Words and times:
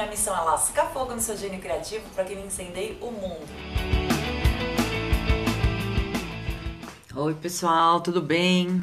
minha 0.00 0.10
missão 0.10 0.34
é 0.34 0.40
lascar 0.40 0.86
fogo 0.86 1.12
no 1.12 1.20
seu 1.20 1.36
gênio 1.36 1.60
criativo 1.60 2.08
para 2.14 2.24
que 2.24 2.32
ele 2.32 2.46
incendeie 2.46 2.96
o 3.02 3.10
mundo. 3.10 3.46
Oi, 7.14 7.34
pessoal, 7.34 8.00
tudo 8.00 8.22
bem? 8.22 8.82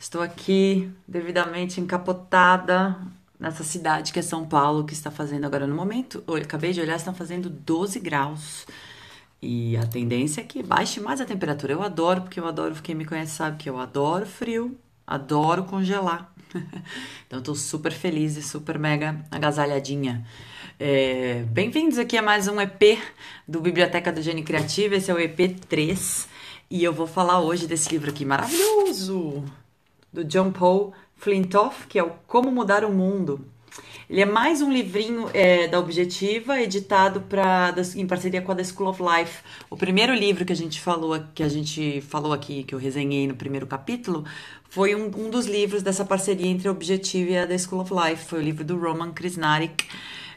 Estou 0.00 0.22
aqui 0.22 0.90
devidamente 1.06 1.82
encapotada 1.82 2.96
nessa 3.38 3.62
cidade 3.62 4.10
que 4.10 4.18
é 4.18 4.22
São 4.22 4.46
Paulo, 4.46 4.84
que 4.84 4.94
está 4.94 5.10
fazendo 5.10 5.44
agora 5.44 5.66
no 5.66 5.74
momento. 5.74 6.24
Eu 6.26 6.36
acabei 6.36 6.72
de 6.72 6.80
olhar, 6.80 6.96
está 6.96 7.12
fazendo 7.12 7.50
12 7.50 8.00
graus. 8.00 8.66
E 9.42 9.76
a 9.76 9.86
tendência 9.86 10.40
é 10.40 10.44
que 10.44 10.62
baixe 10.62 10.98
mais 10.98 11.20
a 11.20 11.26
temperatura. 11.26 11.74
Eu 11.74 11.82
adoro, 11.82 12.22
porque 12.22 12.40
eu 12.40 12.48
adoro, 12.48 12.74
quem 12.76 12.94
me 12.94 13.04
conhece 13.04 13.32
sabe 13.32 13.58
que 13.58 13.68
eu 13.68 13.78
adoro 13.78 14.24
frio, 14.24 14.78
adoro 15.06 15.64
congelar. 15.64 16.32
então 17.26 17.40
estou 17.40 17.54
super 17.54 17.92
feliz 17.92 18.38
e 18.38 18.42
super 18.42 18.78
mega 18.78 19.22
agasalhadinha. 19.30 20.24
É, 20.78 21.44
Bem-vindos 21.50 21.98
aqui 21.98 22.16
a 22.16 22.22
mais 22.22 22.48
um 22.48 22.60
EP 22.60 22.98
do 23.46 23.60
Biblioteca 23.60 24.12
do 24.12 24.20
Gênio 24.20 24.44
Criativo. 24.44 24.96
Esse 24.96 25.08
é 25.08 25.14
o 25.14 25.20
EP 25.20 25.60
3 25.68 26.28
e 26.68 26.82
eu 26.82 26.92
vou 26.92 27.06
falar 27.06 27.40
hoje 27.40 27.68
desse 27.68 27.88
livro 27.90 28.10
aqui 28.10 28.24
maravilhoso 28.24 29.44
do 30.12 30.24
John 30.24 30.50
Paul 30.50 30.92
Flintoff, 31.16 31.86
que 31.86 31.96
é 31.96 32.02
o 32.02 32.10
Como 32.26 32.50
Mudar 32.50 32.84
o 32.84 32.92
Mundo. 32.92 33.46
Ele 34.10 34.20
é 34.20 34.26
mais 34.26 34.62
um 34.62 34.72
livrinho 34.72 35.30
é, 35.32 35.68
da 35.68 35.78
Objetiva, 35.78 36.60
editado 36.60 37.20
pra, 37.20 37.72
em 37.94 38.06
parceria 38.06 38.42
com 38.42 38.50
a 38.50 38.54
The 38.56 38.64
School 38.64 38.90
of 38.90 39.00
Life. 39.00 39.42
O 39.70 39.76
primeiro 39.76 40.12
livro 40.12 40.44
que 40.44 40.52
a 40.52 40.56
gente 40.56 40.80
falou, 40.80 41.22
que 41.32 41.42
a 41.44 41.48
gente 41.48 42.00
falou 42.00 42.32
aqui, 42.32 42.64
que 42.64 42.74
eu 42.74 42.80
resenhei 42.80 43.28
no 43.28 43.36
primeiro 43.36 43.66
capítulo, 43.66 44.24
foi 44.68 44.94
um, 44.96 45.04
um 45.04 45.30
dos 45.30 45.46
livros 45.46 45.84
dessa 45.84 46.04
parceria 46.04 46.48
entre 46.48 46.66
a 46.66 46.72
Objetiva 46.72 47.30
e 47.30 47.38
a 47.38 47.46
The 47.46 47.58
School 47.58 47.80
of 47.80 47.92
Life. 47.94 48.24
Foi 48.24 48.40
o 48.40 48.42
livro 48.42 48.64
do 48.64 48.76
Roman 48.76 49.12
Krishnarik, 49.12 49.86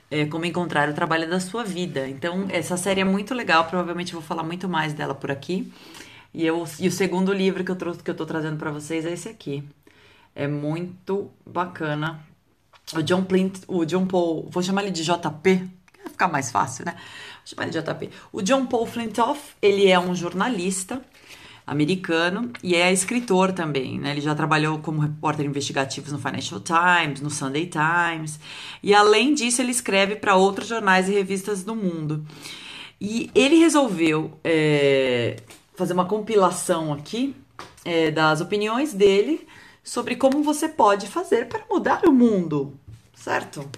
é, 0.10 0.26
Como 0.26 0.46
Encontrar 0.46 0.90
o 0.90 0.94
Trabalho 0.94 1.30
da 1.30 1.40
Sua 1.40 1.64
Vida. 1.64 2.08
Então, 2.08 2.46
essa 2.50 2.78
série 2.78 3.02
é 3.02 3.04
muito 3.04 3.34
legal, 3.34 3.66
provavelmente 3.66 4.14
vou 4.14 4.22
falar 4.22 4.44
muito 4.44 4.68
mais 4.68 4.94
dela 4.94 5.14
por 5.14 5.32
aqui. 5.32 5.72
E, 6.34 6.46
eu, 6.46 6.68
e 6.80 6.88
o 6.88 6.92
segundo 6.92 7.34
livro 7.34 7.64
que 7.64 7.72
eu, 7.72 7.76
trouxe, 7.76 8.04
que 8.04 8.12
eu 8.12 8.16
tô 8.16 8.26
trazendo 8.26 8.58
para 8.58 8.72
vocês 8.72 9.06
é 9.06 9.12
esse 9.12 9.30
aqui. 9.30 9.64
É 10.36 10.48
muito 10.48 11.32
bacana 11.46 12.20
o 12.96 13.02
John 13.02 13.24
Plint, 13.24 13.62
o 13.68 13.86
John 13.86 14.06
Paul, 14.06 14.48
vou 14.50 14.64
chamar 14.64 14.84
ele 14.84 14.92
de 14.92 15.04
JP, 15.04 15.20
vai 16.04 16.10
ficar 16.10 16.28
mais 16.28 16.52
fácil, 16.52 16.86
né? 16.86 16.94
Vou 16.94 17.02
chamar 17.46 17.64
ele 17.64 17.72
de 17.72 17.82
JP. 17.82 18.10
O 18.32 18.42
John 18.42 18.66
Paul 18.66 18.86
Flintoff, 18.86 19.56
ele 19.62 19.88
é 19.88 20.00
um 20.00 20.16
jornalista 20.16 21.02
americano 21.68 22.50
e 22.64 22.76
é 22.76 22.94
escritor 22.94 23.52
também, 23.52 24.00
né? 24.00 24.12
Ele 24.12 24.22
já 24.22 24.34
trabalhou 24.34 24.80
como 24.80 25.02
repórter 25.02 25.46
investigativo 25.46 26.10
no 26.10 26.18
Financial 26.18 26.62
Times, 26.62 27.20
no 27.20 27.30
Sunday 27.30 27.70
Times, 27.70 28.40
e 28.82 28.94
além 28.94 29.34
disso 29.34 29.62
ele 29.62 29.72
escreve 29.72 30.16
para 30.16 30.36
outros 30.36 30.70
jornais 30.70 31.10
e 31.10 31.12
revistas 31.12 31.66
do 31.66 31.76
mundo. 31.76 32.26
E 33.00 33.30
ele 33.36 33.58
resolveu 33.58 34.40
é, 34.44 35.36
fazer 35.76 35.92
uma 35.92 36.06
compilação 36.06 36.94
aqui 36.94 37.36
é, 37.84 38.10
das 38.12 38.40
opiniões 38.40 38.94
dele 38.94 39.46
sobre 39.84 40.16
como 40.16 40.42
você 40.42 40.70
pode 40.70 41.08
fazer 41.08 41.48
para 41.48 41.64
mudar 41.70 42.06
o 42.06 42.14
mundo, 42.14 42.80
certo? 43.18 43.70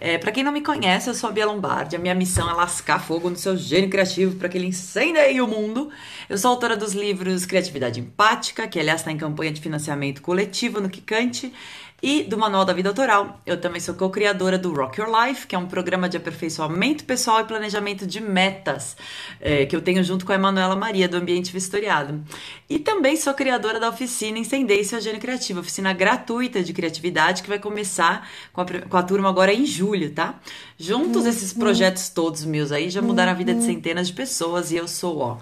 É, 0.00 0.18
para 0.18 0.30
quem 0.30 0.44
não 0.44 0.52
me 0.52 0.60
conhece, 0.60 1.08
eu 1.08 1.14
sou 1.14 1.30
a 1.30 1.32
Bia 1.32 1.46
Lombardi. 1.46 1.96
A 1.96 1.98
minha 1.98 2.14
missão 2.14 2.48
é 2.48 2.52
lascar 2.52 2.98
fogo 2.98 3.30
no 3.30 3.36
seu 3.36 3.56
gênio 3.56 3.90
criativo 3.90 4.36
para 4.36 4.48
que 4.48 4.58
ele 4.58 4.66
incendeie 4.66 5.40
o 5.40 5.46
mundo. 5.46 5.90
Eu 6.28 6.36
sou 6.36 6.50
autora 6.50 6.76
dos 6.76 6.92
livros 6.92 7.46
Criatividade 7.46 8.00
Empática, 8.00 8.68
que 8.68 8.78
aliás 8.78 9.00
está 9.00 9.10
em 9.10 9.16
campanha 9.16 9.52
de 9.52 9.60
financiamento 9.60 10.22
coletivo 10.22 10.80
no 10.80 10.88
Kikante, 10.88 11.52
e 12.02 12.22
do 12.24 12.36
Manual 12.36 12.64
da 12.64 12.72
Vida 12.72 12.88
Autoral. 12.88 13.40
Eu 13.46 13.60
também 13.60 13.80
sou 13.80 13.94
co-criadora 13.94 14.58
do 14.58 14.72
Rock 14.72 15.00
Your 15.00 15.10
Life, 15.10 15.46
que 15.46 15.54
é 15.54 15.58
um 15.58 15.66
programa 15.66 16.08
de 16.08 16.16
aperfeiçoamento 16.16 17.04
pessoal 17.04 17.40
e 17.40 17.44
planejamento 17.44 18.06
de 18.06 18.20
metas, 18.20 18.96
é, 19.40 19.66
que 19.66 19.74
eu 19.74 19.80
tenho 19.80 20.02
junto 20.04 20.26
com 20.26 20.32
a 20.32 20.34
Emanuela 20.34 20.76
Maria, 20.76 21.08
do 21.08 21.16
Ambiente 21.16 21.52
Vistoriado. 21.52 22.22
E 22.68 22.78
também 22.78 23.16
sou 23.16 23.32
criadora 23.34 23.80
da 23.80 23.88
oficina 23.88 24.38
Incendei 24.38 24.84
Seu 24.84 25.00
Gênio 25.00 25.20
Criativo, 25.20 25.60
oficina 25.60 25.92
gratuita 25.92 26.62
de 26.62 26.72
criatividade 26.72 27.42
que 27.42 27.48
vai 27.48 27.58
começar 27.58 28.28
com 28.52 28.60
a, 28.60 28.66
com 28.66 28.96
a 28.96 29.02
turma 29.02 29.28
agora 29.28 29.52
em 29.52 29.64
julho, 29.64 30.10
tá? 30.10 30.38
Juntos 30.78 31.22
uhum. 31.22 31.28
esses 31.28 31.52
projetos 31.52 32.08
todos 32.08 32.44
meus 32.44 32.72
aí 32.72 32.90
já 32.90 33.00
mudaram 33.00 33.32
a 33.32 33.34
vida 33.34 33.52
de 33.52 33.60
uhum. 33.60 33.66
centenas 33.66 34.08
de 34.08 34.12
pessoas 34.12 34.70
e 34.70 34.76
eu 34.76 34.86
sou, 34.86 35.18
ó 35.18 35.38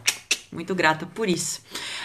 muito 0.54 0.74
grata 0.74 1.04
por 1.04 1.28
isso. 1.28 1.60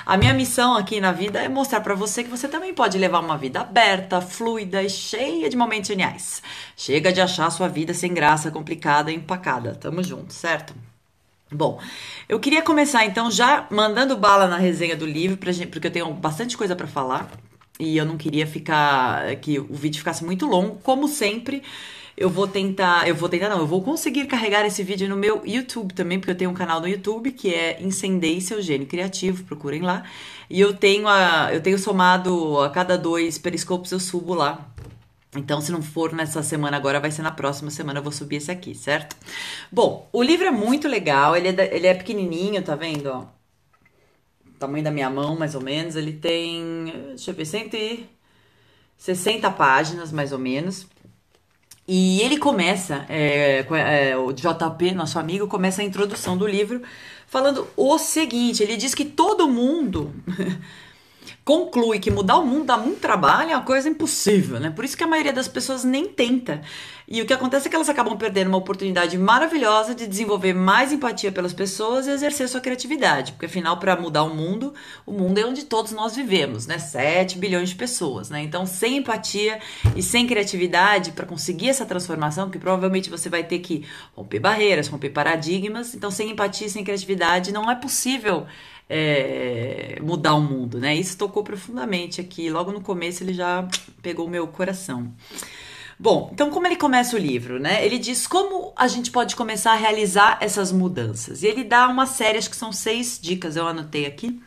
A 0.06 0.18
minha 0.18 0.34
missão 0.34 0.76
aqui 0.76 1.00
na 1.00 1.12
vida 1.12 1.40
é 1.40 1.48
mostrar 1.48 1.82
para 1.82 1.94
você 1.94 2.24
que 2.24 2.30
você 2.30 2.48
também 2.48 2.74
pode 2.74 2.98
levar 2.98 3.20
uma 3.20 3.38
vida 3.38 3.62
aberta, 3.62 4.20
fluida 4.20 4.82
e 4.84 4.90
cheia 4.90 5.50
de 5.50 5.56
momentos 5.56 5.88
geniais. 5.88 6.42
Chega 6.76 7.14
de 7.14 7.22
achar 7.22 7.50
sua 7.52 7.68
vida 7.68 7.94
sem 7.94 8.14
graça, 8.14 8.52
complicada 8.52 9.12
e 9.12 9.16
empacada. 9.16 9.76
Tamo 9.76 10.04
junto, 10.04 10.34
certo? 10.34 10.74
Bom, 11.52 11.80
eu 12.28 12.40
queria 12.40 12.62
começar 12.62 13.06
então 13.06 13.32
já 13.32 13.68
mandando 13.72 14.18
bala 14.18 14.48
na 14.48 14.58
resenha 14.58 14.96
do 14.96 15.06
livro, 15.06 15.38
pra 15.38 15.52
gente, 15.52 15.70
porque 15.70 15.88
eu 15.88 15.92
tenho 15.92 16.14
bastante 16.14 16.58
coisa 16.58 16.76
para 16.76 16.88
falar 16.88 17.30
e 17.80 17.98
eu 17.98 18.06
não 18.06 18.18
queria 18.18 18.46
ficar 18.46 19.36
que 19.38 19.58
o 19.58 19.74
vídeo 19.74 20.00
ficasse 20.00 20.24
muito 20.24 20.46
longo, 20.46 20.76
como 20.84 21.08
sempre 21.08 21.64
eu 22.19 22.30
vou 22.30 22.46
tentar, 22.46 23.07
eu 23.07 23.16
vou 23.16 23.30
tentar 23.30 23.47
não, 23.47 23.59
eu 23.59 23.66
vou 23.66 23.81
conseguir 23.81 24.28
carregar 24.28 24.66
esse 24.66 24.84
vídeo 24.84 25.07
no 25.07 25.16
meu 25.16 25.41
YouTube 25.46 25.94
também, 25.94 26.19
porque 26.19 26.31
eu 26.31 26.38
tenho 26.38 26.52
um 26.52 26.53
canal 26.53 26.81
no 26.81 26.88
YouTube 26.88 27.31
que 27.31 27.53
é 27.53 27.81
Incendei 27.81 28.41
Seu 28.41 28.62
Gênio 28.62 28.85
Criativo, 28.85 29.46
procurem 29.46 29.81
lá. 29.81 30.03
E 30.50 30.59
eu 30.59 30.74
tenho 30.74 31.07
a, 31.07 31.50
eu 31.53 31.62
tenho 31.62 31.80
somado 31.80 32.59
a 32.59 32.69
cada 32.69 32.97
dois 32.97 33.38
periscopos 33.38 33.94
eu 33.94 34.02
subo 34.02 34.34
lá. 34.34 34.69
Então, 35.34 35.62
se 35.62 35.72
não 35.72 35.81
for 35.81 36.12
nessa 36.12 36.44
semana 36.44 36.75
agora, 36.75 37.00
vai 37.00 37.09
ser 37.09 37.22
na 37.22 37.31
próxima 37.31 37.72
semana 37.72 38.00
eu 38.00 38.03
vou 38.03 38.12
subir 38.12 38.36
esse 38.36 38.51
aqui, 38.51 38.75
certo? 38.75 39.16
Bom, 39.72 40.09
o 40.12 40.22
livro 40.22 40.46
é 40.46 40.51
muito 40.51 40.90
legal, 40.90 41.38
ele 41.38 41.47
é, 41.47 41.75
ele 41.75 41.88
é 41.88 41.94
pequenininho, 41.94 42.62
tá 42.62 42.75
vendo? 42.75 43.07
Ó, 43.07 43.28
tamanho 44.59 44.84
da 44.84 44.91
minha 44.91 45.09
mão, 45.09 45.38
mais 45.38 45.56
ou 45.56 45.62
menos. 45.62 45.96
Ele 45.96 46.12
tem, 46.12 46.91
deixa 47.09 47.31
eu 47.31 47.36
ver, 47.36 47.46
160 47.46 49.51
páginas, 49.51 50.12
mais 50.12 50.34
ou 50.34 50.40
menos. 50.40 50.86
E 51.91 52.22
ele 52.22 52.38
começa, 52.38 53.03
é, 53.09 53.66
é, 53.72 54.16
o 54.16 54.31
JP, 54.31 54.91
nosso 54.91 55.17
amigo, 55.17 55.47
começa 55.47 55.81
a 55.81 55.83
introdução 55.83 56.38
do 56.38 56.45
livro 56.45 56.83
falando 57.25 57.67
o 57.75 57.97
seguinte: 57.97 58.61
ele 58.61 58.77
diz 58.77 58.94
que 58.94 59.03
todo 59.03 59.50
mundo 59.50 60.13
conclui 61.44 62.00
que 62.00 62.12
mudar 62.12 62.38
o 62.38 62.45
mundo 62.45 62.66
dá 62.66 62.78
muito 62.78 63.00
trabalho 63.00 63.51
é 63.51 63.56
uma 63.56 63.63
coisa 63.63 63.90
impossível, 63.90 64.59
né? 64.59 64.69
Por 64.69 64.85
isso 64.85 64.97
que 64.97 65.03
a 65.03 65.07
maioria 65.07 65.34
das 65.34 65.47
pessoas 65.47 65.84
nem 65.84 66.06
tenta. 66.06 66.62
E 67.12 67.23
o 67.23 67.25
que 67.25 67.34
acontece 67.34 67.66
é 67.66 67.69
que 67.72 67.75
elas 67.75 67.90
acabam 67.90 68.16
perdendo 68.16 68.50
uma 68.50 68.57
oportunidade 68.59 69.17
maravilhosa 69.17 69.95
de 69.95 70.06
desenvolver 70.06 70.53
mais 70.53 70.94
empatia 70.94 71.31
pelas 71.31 71.51
pessoas 71.53 72.06
e 72.06 72.12
exercer 72.12 72.47
sua 72.47 72.62
criatividade. 72.62 73.31
Porque 73.31 73.47
afinal, 73.47 73.78
para 73.78 74.00
mudar 74.00 74.23
o 74.23 74.35
mundo, 74.35 74.75
o 75.07 75.12
mundo 75.12 75.39
é 75.39 75.45
onde 75.45 75.66
todos 75.66 75.91
nós 75.91 76.16
vivemos, 76.16 76.68
né? 76.68 76.78
7 76.78 77.39
bilhões 77.39 77.69
de 77.69 77.75
pessoas, 77.75 78.29
né? 78.29 78.44
Então, 78.44 78.63
sem 78.68 78.97
empatia 78.97 79.59
e 79.95 80.03
sem 80.03 80.28
criatividade 80.28 81.12
para 81.12 81.25
conseguir 81.25 81.69
essa 81.69 81.84
transformação, 81.84 82.45
porque 82.45 82.59
provavelmente 82.59 83.09
você 83.09 83.28
vai 83.28 83.44
ter 83.44 83.57
que 83.57 83.84
romper 84.16 84.39
barreiras, 84.39 84.88
romper 84.88 85.09
paradigmas. 85.09 85.95
Então, 85.95 86.12
sem 86.12 86.29
empatia 86.29 86.68
e 86.68 86.69
sem 86.69 86.84
criatividade, 86.84 87.51
não 87.51 87.72
é 87.72 87.75
possível 87.75 88.45
é, 88.89 90.00
mudar 90.01 90.33
o 90.33 90.41
mundo, 90.41 90.79
né? 90.79 90.95
Isso 90.95 91.17
tocou 91.17 91.44
profundamente 91.44 92.19
aqui. 92.19 92.50
Logo 92.50 92.72
no 92.72 92.81
começo 92.81 93.23
ele 93.23 93.33
já 93.33 93.67
pegou 94.01 94.25
o 94.25 94.29
meu 94.29 94.47
coração. 94.47 95.13
Bom, 95.97 96.29
então 96.33 96.50
como 96.50 96.66
ele 96.66 96.77
começa 96.77 97.16
o 97.16 97.19
livro, 97.19 97.59
né? 97.59 97.85
Ele 97.85 98.00
diz 98.00 98.25
como 98.25 98.73
a 98.75 98.88
gente 98.88 99.11
pode 99.11 99.35
começar 99.35 99.73
a 99.73 99.75
realizar 99.75 100.38
essas 100.41 100.72
mudanças. 100.72 101.44
E 101.44 101.47
ele 101.47 101.63
dá 101.63 101.88
uma 101.88 102.05
série, 102.05 102.38
acho 102.38 102.50
que 102.50 102.55
são 102.55 102.72
seis 102.72 103.19
dicas, 103.22 103.55
eu 103.55 103.67
anotei 103.67 104.05
aqui. 104.05 104.41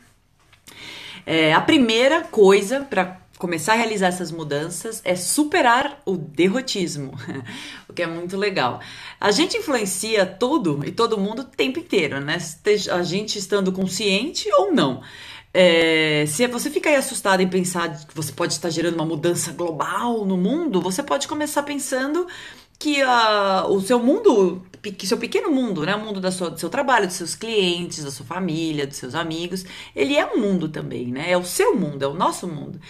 É, 1.24 1.52
a 1.52 1.60
primeira 1.60 2.22
coisa 2.22 2.80
para 2.80 3.21
começar 3.42 3.72
a 3.72 3.76
realizar 3.76 4.06
essas 4.06 4.30
mudanças 4.30 5.02
é 5.04 5.16
superar 5.16 6.00
o 6.06 6.16
derrotismo, 6.16 7.12
o 7.90 7.92
que 7.92 8.00
é 8.00 8.06
muito 8.06 8.36
legal. 8.36 8.78
A 9.20 9.32
gente 9.32 9.56
influencia 9.56 10.24
todo 10.24 10.80
e 10.86 10.92
todo 10.92 11.18
mundo 11.18 11.42
o 11.42 11.44
tempo 11.44 11.80
inteiro, 11.80 12.20
né? 12.20 12.38
A 12.92 13.02
gente 13.02 13.40
estando 13.40 13.72
consciente 13.72 14.48
ou 14.52 14.72
não. 14.72 15.02
É, 15.52 16.24
se 16.28 16.46
você 16.46 16.70
ficar 16.70 16.90
aí 16.90 16.96
assustado 16.96 17.40
em 17.40 17.48
pensar 17.48 18.06
que 18.06 18.14
você 18.14 18.30
pode 18.30 18.52
estar 18.52 18.70
gerando 18.70 18.94
uma 18.94 19.04
mudança 19.04 19.50
global 19.50 20.24
no 20.24 20.36
mundo, 20.36 20.80
você 20.80 21.02
pode 21.02 21.26
começar 21.26 21.64
pensando 21.64 22.28
que 22.82 23.00
uh, 23.00 23.72
o 23.72 23.80
seu 23.80 24.00
mundo 24.00 24.60
que 24.90 25.06
seu 25.06 25.16
pequeno 25.16 25.48
mundo, 25.48 25.86
né, 25.86 25.94
o 25.94 26.00
mundo 26.00 26.20
da 26.20 26.32
sua, 26.32 26.50
do 26.50 26.58
seu 26.58 26.68
trabalho, 26.68 27.06
dos 27.06 27.14
seus 27.14 27.36
clientes, 27.36 28.02
da 28.02 28.10
sua 28.10 28.26
família, 28.26 28.84
dos 28.84 28.96
seus 28.96 29.14
amigos, 29.14 29.64
ele 29.94 30.16
é 30.16 30.26
um 30.26 30.40
mundo 30.40 30.68
também, 30.68 31.06
né? 31.06 31.30
É 31.30 31.38
o 31.38 31.44
seu 31.44 31.76
mundo, 31.76 32.02
é 32.02 32.08
o 32.08 32.14
nosso 32.14 32.48
mundo. 32.48 32.80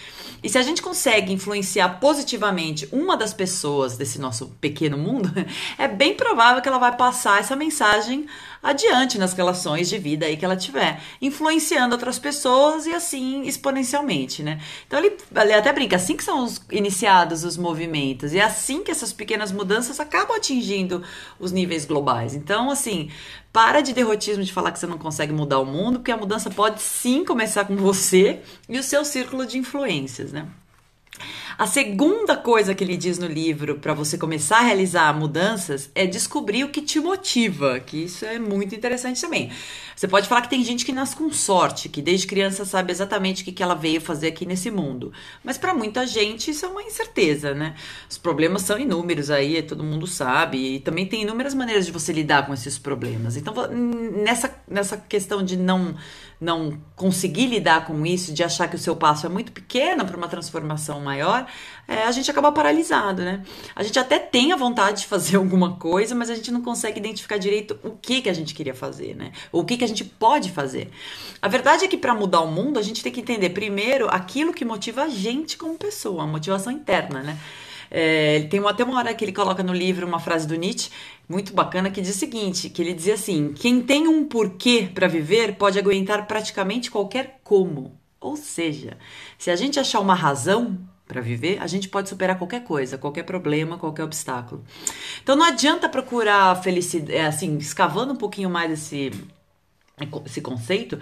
E 0.41 0.49
se 0.49 0.57
a 0.57 0.63
gente 0.63 0.81
consegue 0.81 1.31
influenciar 1.31 1.99
positivamente 1.99 2.89
uma 2.91 3.15
das 3.15 3.31
pessoas 3.31 3.95
desse 3.95 4.19
nosso 4.19 4.47
pequeno 4.59 4.97
mundo, 4.97 5.31
é 5.77 5.87
bem 5.87 6.15
provável 6.15 6.63
que 6.63 6.67
ela 6.67 6.79
vai 6.79 6.97
passar 6.97 7.39
essa 7.39 7.55
mensagem 7.55 8.25
adiante 8.63 9.17
nas 9.17 9.33
relações 9.33 9.89
de 9.89 9.97
vida 9.97 10.25
aí 10.25 10.37
que 10.37 10.45
ela 10.45 10.55
tiver, 10.55 11.01
influenciando 11.21 11.93
outras 11.93 12.17
pessoas 12.17 12.85
e 12.85 12.93
assim 12.93 13.41
exponencialmente, 13.43 14.41
né? 14.41 14.61
Então 14.87 14.97
ele, 14.97 15.17
ele 15.35 15.53
até 15.53 15.73
brinca, 15.73 15.97
assim 15.97 16.15
que 16.15 16.23
são 16.23 16.45
os, 16.45 16.61
iniciados 16.71 17.43
os 17.43 17.57
movimentos 17.57 18.33
e 18.33 18.39
é 18.39 18.43
assim 18.43 18.81
que 18.81 18.89
essas 18.89 19.11
pequenas 19.11 19.51
mudanças 19.51 19.99
acabam 19.99 20.37
atingindo 20.37 21.03
os 21.37 21.51
níveis 21.51 21.85
globais. 21.85 22.33
Então, 22.33 22.71
assim, 22.71 23.09
para 23.51 23.81
de 23.81 23.93
derrotismo 23.93 24.43
de 24.43 24.53
falar 24.53 24.71
que 24.71 24.79
você 24.79 24.87
não 24.87 24.97
consegue 24.97 25.33
mudar 25.33 25.59
o 25.59 25.65
mundo, 25.65 25.99
porque 25.99 26.11
a 26.11 26.17
mudança 26.17 26.49
pode 26.49 26.81
sim 26.81 27.25
começar 27.25 27.65
com 27.65 27.75
você 27.75 28.41
e 28.69 28.79
o 28.79 28.83
seu 28.83 29.03
círculo 29.03 29.45
de 29.45 29.57
influências, 29.57 30.31
né? 30.31 30.47
A 31.57 31.67
segunda 31.67 32.35
coisa 32.35 32.73
que 32.73 32.83
ele 32.83 32.97
diz 32.97 33.19
no 33.19 33.27
livro 33.27 33.75
para 33.75 33.93
você 33.93 34.17
começar 34.17 34.57
a 34.57 34.61
realizar 34.63 35.13
mudanças 35.13 35.89
é 35.93 36.07
descobrir 36.07 36.63
o 36.63 36.69
que 36.69 36.81
te 36.81 36.99
motiva, 36.99 37.79
que 37.79 38.05
isso 38.05 38.25
é 38.25 38.39
muito 38.39 38.73
interessante 38.73 39.21
também. 39.21 39.51
Você 39.95 40.07
pode 40.07 40.27
falar 40.27 40.41
que 40.41 40.49
tem 40.49 40.63
gente 40.63 40.83
que 40.83 40.91
nasce 40.91 41.15
com 41.15 41.31
sorte, 41.31 41.87
que 41.87 42.01
desde 42.01 42.25
criança 42.25 42.65
sabe 42.65 42.91
exatamente 42.91 43.43
o 43.43 43.45
que, 43.45 43.51
que 43.51 43.61
ela 43.61 43.75
veio 43.75 44.01
fazer 44.01 44.27
aqui 44.27 44.45
nesse 44.45 44.71
mundo. 44.71 45.13
Mas 45.43 45.57
para 45.57 45.73
muita 45.73 46.07
gente 46.07 46.49
isso 46.49 46.65
é 46.65 46.69
uma 46.69 46.81
incerteza, 46.81 47.53
né? 47.53 47.75
Os 48.09 48.17
problemas 48.17 48.63
são 48.63 48.79
inúmeros 48.79 49.29
aí, 49.29 49.61
todo 49.61 49.83
mundo 49.83 50.07
sabe, 50.07 50.75
e 50.75 50.79
também 50.79 51.05
tem 51.05 51.21
inúmeras 51.21 51.53
maneiras 51.53 51.85
de 51.85 51.91
você 51.91 52.11
lidar 52.11 52.47
com 52.47 52.53
esses 52.53 52.79
problemas. 52.79 53.37
Então, 53.37 53.53
nessa, 53.67 54.53
nessa 54.67 54.97
questão 54.97 55.43
de 55.43 55.55
não 55.55 55.95
não 56.39 56.79
conseguir 56.95 57.47
lidar 57.47 57.85
com 57.85 58.05
isso, 58.05 58.33
de 58.33 58.43
achar 58.43 58.67
que 58.67 58.75
o 58.75 58.79
seu 58.79 58.95
passo 58.95 59.25
é 59.25 59.29
muito 59.29 59.51
pequeno 59.51 60.05
para 60.05 60.17
uma 60.17 60.27
transformação 60.27 60.99
maior, 60.99 61.47
é, 61.87 62.03
a 62.03 62.11
gente 62.11 62.29
acaba 62.29 62.51
paralisado, 62.51 63.23
né? 63.23 63.43
A 63.75 63.83
gente 63.83 63.97
até 63.99 64.19
tem 64.19 64.51
a 64.51 64.55
vontade 64.55 65.01
de 65.01 65.07
fazer 65.07 65.37
alguma 65.37 65.75
coisa, 65.75 66.15
mas 66.15 66.29
a 66.29 66.35
gente 66.35 66.51
não 66.51 66.61
consegue 66.61 66.99
identificar 66.99 67.37
direito 67.37 67.79
o 67.83 67.91
que, 67.91 68.21
que 68.21 68.29
a 68.29 68.33
gente 68.33 68.53
queria 68.53 68.73
fazer, 68.73 69.15
né? 69.15 69.31
Ou 69.51 69.61
o 69.61 69.65
que, 69.65 69.77
que 69.77 69.83
a 69.83 69.87
gente 69.87 70.03
pode 70.03 70.51
fazer. 70.51 70.89
A 71.41 71.47
verdade 71.47 71.85
é 71.85 71.87
que 71.87 71.97
para 71.97 72.13
mudar 72.13 72.41
o 72.41 72.51
mundo, 72.51 72.79
a 72.79 72.81
gente 72.81 73.03
tem 73.03 73.11
que 73.11 73.19
entender 73.19 73.49
primeiro 73.49 74.07
aquilo 74.09 74.53
que 74.53 74.63
motiva 74.63 75.03
a 75.03 75.09
gente 75.09 75.57
como 75.57 75.77
pessoa, 75.77 76.23
a 76.23 76.27
motivação 76.27 76.71
interna, 76.71 77.21
né? 77.21 77.37
É, 77.95 78.47
tem 78.49 78.59
uma, 78.59 78.71
até 78.71 78.83
uma 78.83 78.97
hora 78.97 79.13
que 79.13 79.23
ele 79.23 79.31
coloca 79.31 79.61
no 79.61 79.71
livro 79.71 80.07
uma 80.07 80.19
frase 80.19 80.47
do 80.47 80.55
Nietzsche 80.55 80.89
muito 81.29 81.53
bacana 81.53 81.91
que 81.91 82.01
diz 82.01 82.15
o 82.15 82.19
seguinte, 82.19 82.67
que 82.67 82.81
ele 82.81 82.91
dizia 82.91 83.13
assim: 83.13 83.53
quem 83.53 83.83
tem 83.83 84.07
um 84.07 84.25
porquê 84.25 84.89
para 84.91 85.07
viver 85.07 85.55
pode 85.55 85.77
aguentar 85.77 86.25
praticamente 86.25 86.89
qualquer 86.89 87.39
como. 87.43 87.95
Ou 88.19 88.35
seja, 88.35 88.97
se 89.37 89.51
a 89.51 89.55
gente 89.55 89.79
achar 89.79 89.99
uma 89.99 90.15
razão 90.15 90.79
para 91.07 91.21
viver, 91.21 91.61
a 91.61 91.67
gente 91.67 91.87
pode 91.87 92.09
superar 92.09 92.37
qualquer 92.37 92.63
coisa, 92.63 92.97
qualquer 92.97 93.23
problema, 93.23 93.77
qualquer 93.77 94.03
obstáculo. 94.03 94.63
Então 95.21 95.35
não 95.35 95.45
adianta 95.45 95.87
procurar 95.87 96.55
felicidade, 96.63 97.13
é, 97.13 97.27
assim, 97.27 97.57
escavando 97.57 98.13
um 98.13 98.17
pouquinho 98.17 98.49
mais 98.49 98.71
esse 98.71 99.11
esse 100.25 100.41
conceito, 100.41 100.99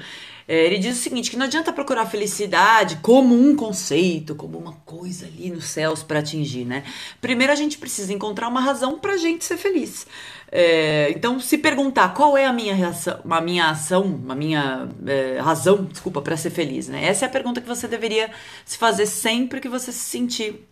é, 0.51 0.65
ele 0.65 0.79
diz 0.79 0.99
o 0.99 1.01
seguinte: 1.01 1.31
que 1.31 1.37
não 1.37 1.45
adianta 1.45 1.71
procurar 1.71 2.05
felicidade 2.07 2.97
como 2.97 3.33
um 3.33 3.55
conceito, 3.55 4.35
como 4.35 4.57
uma 4.57 4.73
coisa 4.85 5.25
ali 5.25 5.49
nos 5.49 5.63
céus 5.63 6.03
para 6.03 6.19
atingir, 6.19 6.65
né? 6.65 6.83
Primeiro 7.21 7.53
a 7.53 7.55
gente 7.55 7.77
precisa 7.77 8.11
encontrar 8.11 8.49
uma 8.49 8.59
razão 8.59 8.99
para 8.99 9.13
a 9.13 9.17
gente 9.17 9.45
ser 9.45 9.55
feliz. 9.55 10.05
É, 10.51 11.09
então, 11.11 11.39
se 11.39 11.57
perguntar 11.57 12.09
qual 12.13 12.37
é 12.37 12.45
a 12.45 12.51
minha 12.51 12.75
reação, 12.75 13.21
a 13.29 13.39
minha 13.39 13.69
ação, 13.69 14.21
a 14.27 14.35
minha 14.35 14.89
é, 15.07 15.39
razão, 15.39 15.85
desculpa, 15.85 16.21
para 16.21 16.35
ser 16.35 16.49
feliz, 16.49 16.89
né? 16.89 17.05
Essa 17.05 17.23
é 17.23 17.27
a 17.27 17.31
pergunta 17.31 17.61
que 17.61 17.67
você 17.69 17.87
deveria 17.87 18.29
se 18.65 18.77
fazer 18.77 19.05
sempre 19.05 19.61
que 19.61 19.69
você 19.69 19.89
se 19.93 19.99
sentir 19.99 20.67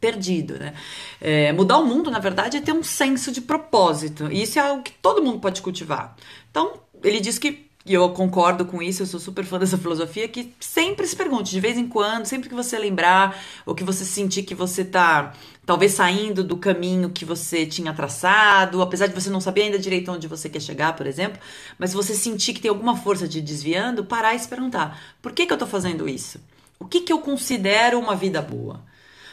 perdido, 0.00 0.58
né? 0.58 0.72
É, 1.20 1.52
mudar 1.52 1.76
o 1.76 1.84
mundo, 1.84 2.10
na 2.10 2.18
verdade, 2.18 2.56
é 2.56 2.62
ter 2.62 2.72
um 2.72 2.82
senso 2.82 3.30
de 3.30 3.42
propósito. 3.42 4.32
E 4.32 4.42
isso 4.42 4.58
é 4.58 4.62
algo 4.62 4.82
que 4.82 4.92
todo 4.92 5.22
mundo 5.22 5.38
pode 5.38 5.60
cultivar. 5.60 6.16
Então, 6.50 6.80
ele 7.04 7.20
diz 7.20 7.38
que 7.38 7.70
e 7.84 7.94
eu 7.94 8.08
concordo 8.10 8.64
com 8.64 8.80
isso, 8.80 9.02
eu 9.02 9.06
sou 9.06 9.18
super 9.18 9.44
fã 9.44 9.58
dessa 9.58 9.76
filosofia, 9.76 10.28
que 10.28 10.52
sempre 10.60 11.06
se 11.06 11.16
pergunte, 11.16 11.50
de 11.50 11.60
vez 11.60 11.76
em 11.76 11.86
quando, 11.86 12.26
sempre 12.26 12.48
que 12.48 12.54
você 12.54 12.78
lembrar, 12.78 13.40
ou 13.66 13.74
que 13.74 13.82
você 13.82 14.04
sentir 14.04 14.44
que 14.44 14.54
você 14.54 14.84
tá 14.84 15.32
talvez 15.64 15.92
saindo 15.92 16.42
do 16.44 16.56
caminho 16.56 17.10
que 17.10 17.24
você 17.24 17.66
tinha 17.66 17.92
traçado, 17.92 18.82
apesar 18.82 19.06
de 19.06 19.14
você 19.14 19.30
não 19.30 19.40
saber 19.40 19.62
ainda 19.62 19.78
direito 19.78 20.10
onde 20.10 20.26
você 20.28 20.48
quer 20.48 20.60
chegar, 20.60 20.94
por 20.94 21.06
exemplo, 21.06 21.40
mas 21.78 21.90
se 21.90 21.96
você 21.96 22.14
sentir 22.14 22.52
que 22.52 22.60
tem 22.60 22.68
alguma 22.68 22.96
força 22.96 23.26
de 23.26 23.40
desviando, 23.40 24.04
parar 24.04 24.34
e 24.34 24.38
se 24.38 24.48
perguntar: 24.48 25.00
por 25.20 25.32
que, 25.32 25.46
que 25.46 25.52
eu 25.52 25.58
tô 25.58 25.66
fazendo 25.66 26.08
isso? 26.08 26.40
O 26.78 26.84
que, 26.84 27.00
que 27.00 27.12
eu 27.12 27.20
considero 27.20 27.98
uma 27.98 28.16
vida 28.16 28.42
boa? 28.42 28.80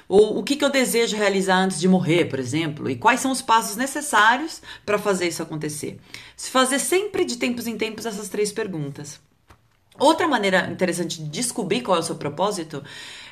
Ou 0.09 0.39
o 0.39 0.43
que, 0.43 0.55
que 0.55 0.65
eu 0.65 0.71
desejo 0.71 1.15
realizar 1.15 1.57
antes 1.57 1.79
de 1.79 1.87
morrer, 1.87 2.25
por 2.25 2.39
exemplo? 2.39 2.89
E 2.89 2.95
quais 2.95 3.19
são 3.19 3.31
os 3.31 3.43
passos 3.43 3.75
necessários 3.75 4.59
para 4.83 4.97
fazer 4.97 5.27
isso 5.27 5.43
acontecer? 5.43 5.99
Se 6.35 6.49
fazer 6.49 6.79
sempre 6.79 7.23
de 7.23 7.37
tempos 7.37 7.67
em 7.67 7.77
tempos 7.77 8.07
essas 8.07 8.27
três 8.27 8.51
perguntas. 8.51 9.21
Outra 9.99 10.27
maneira 10.27 10.67
interessante 10.71 11.21
de 11.21 11.29
descobrir 11.29 11.81
qual 11.81 11.97
é 11.97 11.99
o 11.99 12.03
seu 12.03 12.15
propósito 12.15 12.83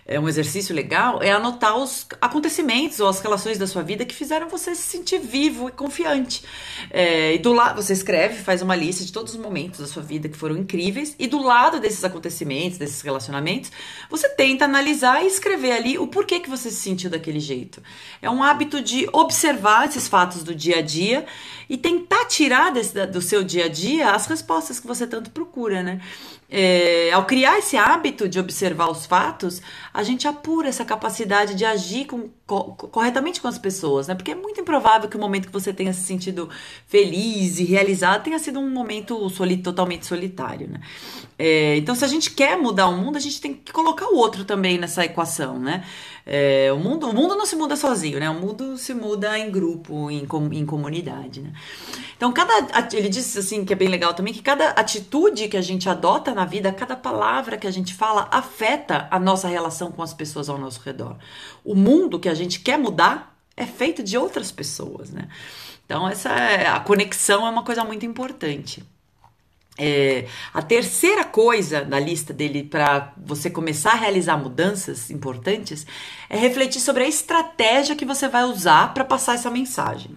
é 0.08 0.18
um 0.18 0.28
exercício 0.28 0.74
legal 0.74 1.22
é 1.22 1.32
anotar 1.32 1.76
os 1.76 2.08
acontecimentos 2.22 3.00
ou 3.02 3.10
as 3.10 3.20
relações 3.20 3.58
da 3.58 3.68
sua 3.68 3.84
vida 3.84 4.06
que 4.06 4.16
fizeram 4.16 4.48
você 4.48 4.74
se 4.74 4.84
sentir 4.84 5.20
vivo 5.20 5.68
e 5.68 5.72
confiante. 5.72 6.44
É, 6.90 7.34
e 7.34 7.38
do 7.38 7.52
lado, 7.52 7.82
você 7.82 7.92
escreve, 7.92 8.42
faz 8.42 8.62
uma 8.62 8.76
lista 8.76 9.04
de 9.04 9.12
todos 9.12 9.34
os 9.34 9.40
momentos 9.40 9.82
da 9.82 9.86
sua 9.86 10.02
vida 10.02 10.30
que 10.30 10.38
foram 10.38 10.56
incríveis, 10.56 11.14
e 11.20 11.28
do 11.28 11.42
lado 11.42 11.80
desses 11.80 12.04
acontecimentos, 12.06 12.78
desses 12.78 13.02
relacionamentos, 13.02 13.72
você 14.10 14.30
tenta 14.30 14.64
analisar 14.64 15.24
e 15.24 15.28
escrever 15.28 15.74
ali 15.74 15.98
o 15.98 16.08
porquê 16.08 16.40
que 16.40 16.50
você 16.50 16.70
se 16.70 16.78
sentiu 16.78 17.10
daquele 17.10 17.40
jeito. 17.40 17.84
É 18.22 18.30
um 18.30 18.42
hábito 18.42 18.82
de 18.82 19.10
observar 19.12 19.88
esses 19.88 20.08
fatos 20.08 20.42
do 20.42 20.56
dia 20.56 20.78
a 20.78 20.82
dia 20.82 21.26
e 21.70 21.78
tentar 21.78 22.26
tirar 22.26 22.72
desse, 22.72 23.06
do 23.08 23.22
seu 23.22 23.44
dia 23.44 23.66
a 23.66 23.68
dia 23.68 24.12
as 24.12 24.26
respostas 24.28 24.80
que 24.80 24.88
você 24.88 25.06
tanto 25.06 25.32
procura, 25.32 25.84
né? 25.84 26.02
É, 26.50 27.12
ao 27.12 27.26
criar 27.26 27.60
esse 27.60 27.76
hábito 27.76 28.30
de 28.30 28.40
observar 28.40 28.90
os 28.90 29.06
fatos, 29.06 29.62
a 29.94 30.02
gente 30.02 30.26
apura 30.30 30.70
essa 30.70 30.86
capacidade 30.86 31.56
de 31.56 31.66
agir 31.66 32.06
com, 32.06 32.30
co 32.46 32.74
corretamente 32.74 33.42
com 33.42 33.50
as 33.50 33.58
pessoas, 33.58 34.08
né? 34.08 34.16
Porque 34.16 34.32
é 34.32 34.36
muito 34.36 34.62
improvável 34.62 35.10
que 35.10 35.18
o 35.18 35.20
momento 35.20 35.48
que 35.48 35.52
você 35.52 35.74
tenha 35.74 35.92
se 35.92 36.02
sentido 36.04 36.50
feliz 36.88 37.60
e 37.60 37.66
realizado 37.66 38.24
tenha 38.24 38.40
sido 38.40 38.60
um 38.60 38.70
momento 38.70 39.30
soli 39.30 39.58
totalmente 39.58 40.06
solitário, 40.06 40.70
né? 40.70 40.80
É, 41.38 41.76
então, 41.76 41.94
se 41.94 42.06
a 42.06 42.08
gente 42.08 42.32
quer 42.32 42.58
mudar 42.58 42.88
o 42.88 42.98
mundo, 42.98 43.18
a 43.18 43.22
gente 43.22 43.42
tem 43.42 43.54
que 43.54 43.74
colocar 43.74 44.08
o 44.08 44.16
outro 44.16 44.46
também 44.46 44.78
nessa 44.78 45.04
equação, 45.04 45.60
né? 45.60 45.84
É, 46.30 46.70
o, 46.74 46.78
mundo, 46.78 47.10
o 47.10 47.14
mundo 47.14 47.36
não 47.36 47.46
se 47.46 47.56
muda 47.56 47.78
sozinho, 47.78 48.20
né? 48.20 48.30
O 48.30 48.34
mundo 48.34 48.78
se 48.78 48.94
muda 48.94 49.40
em 49.40 49.50
grupo, 49.50 50.12
em, 50.12 50.28
em 50.52 50.66
comunidade, 50.66 51.40
né? 51.40 51.54
Então, 52.18 52.34
cada. 52.34 52.68
Ele 52.92 53.08
disse 53.08 53.40
assim 53.40 53.64
que 53.64 53.72
é 53.72 53.76
bem 53.78 53.88
legal 53.88 54.14
também 54.14 54.34
que 54.34 54.42
cada 54.42 54.72
atitude 54.72 55.48
que 55.48 55.56
a 55.56 55.62
gente 55.62 55.88
adota 55.88 56.34
na 56.34 56.44
vida, 56.44 56.74
cada 56.74 56.98
palavra 56.98 57.56
que 57.56 57.66
a 57.66 57.72
gente 57.72 57.94
fala 57.94 58.28
afeta 58.30 59.08
a 59.10 59.18
nossa 59.18 59.48
relação 59.48 59.90
com 59.90 60.04
as 60.04 60.14
pessoas 60.14 60.50
ao 60.50 60.58
nosso 60.58 60.82
redor. 60.82 61.16
O 61.64 61.74
mundo 61.74 62.20
que 62.20 62.28
a 62.28 62.34
gente 62.34 62.60
quer 62.60 62.78
mudar 62.78 63.34
é 63.56 63.66
feito 63.66 64.04
de 64.04 64.18
outras 64.18 64.52
pessoas, 64.52 65.10
né? 65.12 65.30
Então, 65.86 66.10
essa 66.10 66.30
é, 66.30 66.68
a 66.68 66.82
conexão 66.82 67.48
é 67.48 67.50
uma 67.50 67.64
coisa 67.64 67.86
muito 67.86 68.06
importante. 68.06 68.84
É, 69.78 70.26
a 70.54 70.62
terceira 70.62 71.24
coisa 71.24 71.86
da 71.86 72.00
lista 72.00 72.34
dele 72.34 72.64
para 72.64 73.14
você 73.16 73.50
começar 73.50 73.92
a 73.92 73.96
realizar 73.96 74.36
mudanças 74.36 75.12
importantes 75.12 75.86
é 76.30 76.38
refletir 76.38 76.82
sobre 76.82 77.04
a 77.04 77.08
estratégia 77.08 77.96
que 77.96 78.06
você 78.06 78.28
vai 78.28 78.44
usar 78.44 78.94
para 78.94 79.06
passar 79.06 79.36
essa 79.36 79.52
mensagem. 79.52 80.12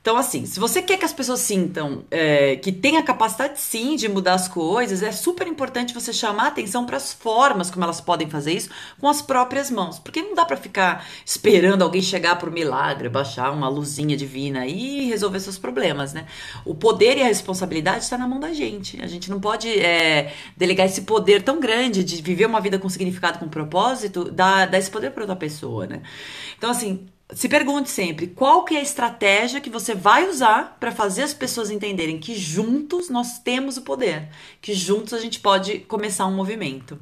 Então, 0.00 0.16
assim, 0.16 0.46
se 0.46 0.58
você 0.58 0.80
quer 0.80 0.98
que 0.98 1.04
as 1.04 1.12
pessoas 1.12 1.40
sintam 1.40 2.04
é, 2.10 2.56
que 2.56 2.72
tem 2.72 2.96
a 2.96 3.02
capacidade 3.02 3.60
sim 3.60 3.96
de 3.96 4.08
mudar 4.08 4.32
as 4.32 4.48
coisas, 4.48 5.02
é 5.02 5.12
super 5.12 5.46
importante 5.46 5.92
você 5.92 6.10
chamar 6.10 6.46
atenção 6.46 6.86
para 6.86 6.96
as 6.96 7.12
formas 7.12 7.70
como 7.70 7.84
elas 7.84 8.00
podem 8.00 8.28
fazer 8.30 8.54
isso 8.54 8.70
com 8.98 9.06
as 9.06 9.20
próprias 9.20 9.70
mãos. 9.70 9.98
Porque 9.98 10.22
não 10.22 10.34
dá 10.34 10.46
para 10.46 10.56
ficar 10.56 11.06
esperando 11.24 11.82
alguém 11.82 12.00
chegar 12.00 12.38
por 12.38 12.50
milagre, 12.50 13.10
baixar 13.10 13.50
uma 13.50 13.68
luzinha 13.68 14.16
divina 14.16 14.66
e 14.66 15.04
resolver 15.06 15.38
seus 15.38 15.58
problemas, 15.58 16.14
né? 16.14 16.24
O 16.64 16.74
poder 16.74 17.18
e 17.18 17.22
a 17.22 17.26
responsabilidade 17.26 18.04
está 18.04 18.16
na 18.16 18.26
mão 18.26 18.40
da 18.40 18.54
gente. 18.54 19.02
A 19.02 19.06
gente 19.06 19.30
não 19.30 19.38
pode 19.38 19.68
é, 19.68 20.32
delegar 20.56 20.86
esse 20.86 21.02
poder 21.02 21.42
tão 21.42 21.60
grande 21.60 22.02
de 22.02 22.22
viver 22.22 22.46
uma 22.46 22.60
vida 22.60 22.78
com 22.78 22.88
significado, 22.88 23.38
com 23.38 23.48
propósito, 23.50 24.30
dar, 24.30 24.66
dar 24.66 24.78
esse 24.78 24.90
poder 24.90 25.10
para 25.10 25.24
outra 25.24 25.36
pessoa, 25.36 25.86
né? 25.86 26.00
Então, 26.56 26.70
assim, 26.70 27.06
se 27.32 27.48
pergunte 27.48 27.90
sempre 27.90 28.26
qual 28.26 28.64
que 28.64 28.74
é 28.74 28.78
a 28.78 28.82
estratégia 28.82 29.60
que 29.60 29.70
você 29.70 29.94
vai 29.94 30.28
usar 30.28 30.76
para 30.80 30.90
fazer 30.90 31.22
as 31.22 31.32
pessoas 31.32 31.70
entenderem 31.70 32.18
que 32.18 32.34
juntos 32.34 33.08
nós 33.08 33.38
temos 33.38 33.76
o 33.76 33.82
poder, 33.82 34.28
que 34.60 34.74
juntos 34.74 35.14
a 35.14 35.18
gente 35.18 35.38
pode 35.40 35.80
começar 35.80 36.26
um 36.26 36.34
movimento. 36.34 36.98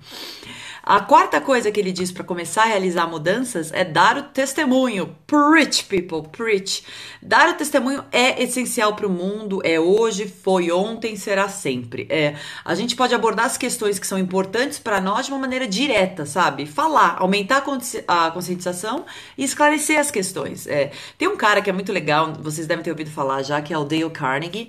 A 0.82 1.00
quarta 1.00 1.40
coisa 1.40 1.70
que 1.70 1.78
ele 1.78 1.92
diz 1.92 2.10
para 2.10 2.24
começar 2.24 2.62
a 2.62 2.66
realizar 2.66 3.06
mudanças 3.06 3.70
é 3.72 3.84
dar 3.84 4.16
o 4.16 4.22
testemunho. 4.22 5.14
Preach, 5.26 5.84
people, 5.84 6.26
preach. 6.30 6.82
Dar 7.20 7.50
o 7.50 7.54
testemunho 7.54 8.04
é 8.10 8.42
essencial 8.42 8.94
para 8.94 9.06
o 9.06 9.10
mundo, 9.10 9.60
é 9.64 9.78
hoje, 9.78 10.26
foi 10.26 10.70
ontem, 10.70 11.14
será 11.14 11.48
sempre. 11.48 12.06
É, 12.08 12.36
a 12.64 12.74
gente 12.74 12.96
pode 12.96 13.14
abordar 13.14 13.46
as 13.46 13.58
questões 13.58 13.98
que 13.98 14.06
são 14.06 14.18
importantes 14.18 14.78
para 14.78 14.98
nós 14.98 15.26
de 15.26 15.32
uma 15.32 15.38
maneira 15.38 15.66
direta, 15.66 16.24
sabe? 16.24 16.64
Falar, 16.64 17.16
aumentar 17.18 17.62
a 18.06 18.30
conscientização 18.30 19.04
e 19.36 19.44
esclarecer 19.44 19.98
as 19.98 20.10
questões 20.10 20.17
questões. 20.18 20.66
É, 20.66 20.90
tem 21.16 21.28
um 21.28 21.36
cara 21.36 21.62
que 21.62 21.70
é 21.70 21.72
muito 21.72 21.92
legal, 21.92 22.32
vocês 22.40 22.66
devem 22.66 22.82
ter 22.82 22.90
ouvido 22.90 23.08
falar 23.08 23.40
já, 23.44 23.62
que 23.62 23.72
é 23.72 23.78
o 23.78 23.84
Dale 23.84 24.10
Carnegie. 24.10 24.68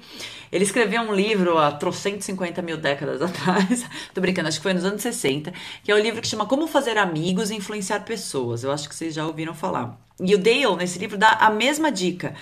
Ele 0.51 0.63
escreveu 0.63 1.01
um 1.01 1.13
livro 1.13 1.57
há 1.57 1.71
350 1.71 2.61
mil 2.61 2.77
décadas 2.77 3.19
atrás, 3.21 3.83
tô 4.13 4.21
brincando, 4.21 4.47
acho 4.47 4.57
que 4.57 4.63
foi 4.63 4.73
nos 4.73 4.85
anos 4.85 5.01
60, 5.01 5.51
que 5.83 5.91
é 5.91 5.95
um 5.95 5.99
livro 5.99 6.21
que 6.21 6.27
chama 6.27 6.45
Como 6.45 6.67
Fazer 6.67 6.99
Amigos 6.99 7.49
e 7.49 7.55
Influenciar 7.55 8.01
Pessoas. 8.01 8.63
Eu 8.63 8.71
acho 8.71 8.87
que 8.87 8.93
vocês 8.93 9.15
já 9.15 9.25
ouviram 9.25 9.55
falar. 9.55 9.99
E 10.21 10.35
o 10.35 10.37
Dale, 10.37 10.75
nesse 10.77 10.99
livro, 10.99 11.17
dá 11.17 11.29
a 11.31 11.49
mesma 11.49 11.91
dica, 11.91 12.35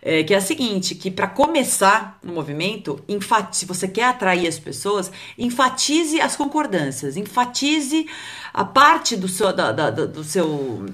é, 0.00 0.22
que 0.22 0.32
é 0.32 0.36
a 0.36 0.40
seguinte, 0.40 0.94
que 0.94 1.10
para 1.10 1.26
começar 1.26 2.18
um 2.24 2.32
movimento, 2.32 3.02
se 3.50 3.66
você 3.66 3.88
quer 3.88 4.04
atrair 4.04 4.46
as 4.46 4.58
pessoas, 4.58 5.10
enfatize 5.36 6.20
as 6.20 6.36
concordâncias, 6.36 7.16
enfatize 7.16 8.06
a 8.52 8.64
parte 8.64 9.16
do 9.16 9.26
seu, 9.26 9.52
da, 9.52 9.72
da, 9.72 9.90
do 9.90 10.22
seu 10.22 10.86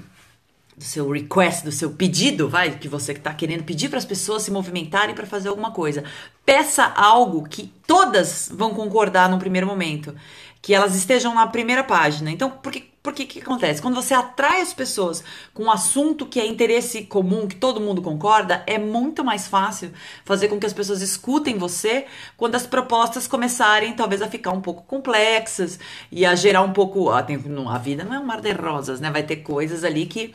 do 0.81 0.85
seu 0.85 1.11
request, 1.11 1.63
do 1.63 1.71
seu 1.71 1.91
pedido, 1.91 2.49
vai, 2.49 2.71
que 2.71 2.87
você 2.87 3.11
está 3.11 3.31
querendo 3.31 3.63
pedir 3.63 3.87
para 3.87 3.99
as 3.99 4.05
pessoas 4.05 4.41
se 4.41 4.49
movimentarem 4.49 5.13
para 5.13 5.27
fazer 5.27 5.49
alguma 5.49 5.69
coisa. 5.69 6.03
Peça 6.43 6.83
algo 6.83 7.47
que 7.47 7.71
todas 7.85 8.49
vão 8.51 8.73
concordar 8.73 9.29
no 9.29 9.37
primeiro 9.37 9.67
momento, 9.67 10.15
que 10.59 10.73
elas 10.73 10.95
estejam 10.95 11.35
na 11.35 11.45
primeira 11.45 11.83
página. 11.83 12.31
Então, 12.31 12.49
por 12.49 12.71
que 12.71 12.89
porque 13.03 13.25
que 13.25 13.39
acontece? 13.39 13.81
Quando 13.81 13.95
você 13.95 14.13
atrai 14.13 14.61
as 14.61 14.75
pessoas 14.75 15.23
com 15.55 15.63
um 15.63 15.71
assunto 15.71 16.23
que 16.23 16.39
é 16.39 16.45
interesse 16.45 17.03
comum, 17.03 17.47
que 17.47 17.55
todo 17.55 17.81
mundo 17.81 17.99
concorda, 17.99 18.63
é 18.67 18.77
muito 18.77 19.23
mais 19.23 19.47
fácil 19.47 19.91
fazer 20.23 20.49
com 20.49 20.59
que 20.59 20.67
as 20.67 20.73
pessoas 20.73 21.01
escutem 21.01 21.57
você 21.57 22.05
quando 22.37 22.53
as 22.53 22.67
propostas 22.67 23.27
começarem 23.27 23.93
talvez 23.93 24.21
a 24.21 24.27
ficar 24.27 24.51
um 24.51 24.61
pouco 24.61 24.83
complexas 24.83 25.79
e 26.11 26.23
a 26.27 26.35
gerar 26.35 26.61
um 26.61 26.73
pouco. 26.73 27.09
A, 27.09 27.19
a 27.19 27.77
vida 27.79 28.03
não 28.03 28.13
é 28.13 28.19
um 28.19 28.25
mar 28.25 28.39
de 28.39 28.51
rosas, 28.51 28.99
né? 28.99 29.09
Vai 29.09 29.23
ter 29.23 29.37
coisas 29.37 29.83
ali 29.83 30.05
que 30.05 30.31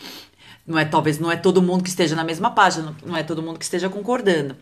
não 0.66 0.78
é 0.78 0.84
talvez 0.84 1.18
não 1.18 1.30
é 1.30 1.36
todo 1.36 1.62
mundo 1.62 1.82
que 1.82 1.88
esteja 1.88 2.16
na 2.16 2.24
mesma 2.24 2.50
página, 2.50 2.94
não 3.04 3.16
é 3.16 3.22
todo 3.22 3.42
mundo 3.42 3.58
que 3.58 3.64
esteja 3.64 3.88
concordando. 3.88 4.56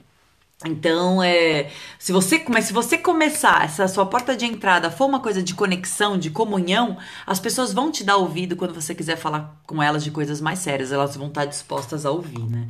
Então, 0.64 1.23
é, 1.23 1.70
se 1.99 2.12
você, 2.12 2.42
mas 2.49 2.66
se 2.66 2.73
você 2.73 2.96
começar 2.96 3.64
essa 3.64 3.88
sua 3.88 4.06
porta 4.06 4.37
de 4.37 4.46
entrada 4.46 4.90
for 4.90 5.06
uma 5.06 5.20
coisa 5.20 5.42
de 5.42 5.54
conexão, 5.54 6.16
de 6.16 6.30
comunhão, 6.30 6.96
as 7.26 7.40
pessoas 7.40 7.73
vão 7.73 7.90
te 7.90 8.04
dar 8.04 8.16
ouvido 8.16 8.56
quando 8.56 8.73
você 8.73 8.94
quiser 8.94 9.16
falar 9.16 9.61
com 9.66 9.82
elas 9.82 10.04
de 10.04 10.11
coisas 10.11 10.40
mais 10.40 10.61
sérias, 10.61 10.92
elas 10.92 11.16
vão 11.16 11.28
estar 11.28 11.44
dispostas 11.44 12.06
a 12.06 12.11
ouvir, 12.11 12.46
né? 12.46 12.68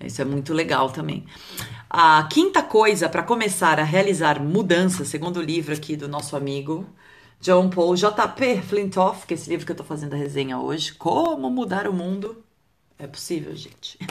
Isso 0.00 0.20
é 0.20 0.24
muito 0.24 0.52
legal 0.52 0.90
também. 0.90 1.24
A 1.88 2.22
quinta 2.30 2.62
coisa 2.62 3.08
para 3.08 3.22
começar 3.22 3.80
a 3.80 3.84
realizar 3.84 4.40
mudanças, 4.42 5.08
segundo 5.08 5.38
o 5.38 5.42
livro 5.42 5.74
aqui 5.74 5.96
do 5.96 6.08
nosso 6.08 6.36
amigo 6.36 6.86
John 7.40 7.68
Paul 7.70 7.96
J.P. 7.96 8.62
Flintoff, 8.62 9.26
que 9.26 9.34
é 9.34 9.36
esse 9.36 9.48
livro 9.48 9.64
que 9.64 9.72
eu 9.72 9.74
estou 9.74 9.86
fazendo 9.86 10.14
a 10.14 10.16
resenha 10.16 10.58
hoje, 10.58 10.92
Como 10.92 11.50
Mudar 11.50 11.88
o 11.88 11.92
Mundo 11.92 12.45
é 12.98 13.06
possível, 13.06 13.54
gente. 13.54 13.98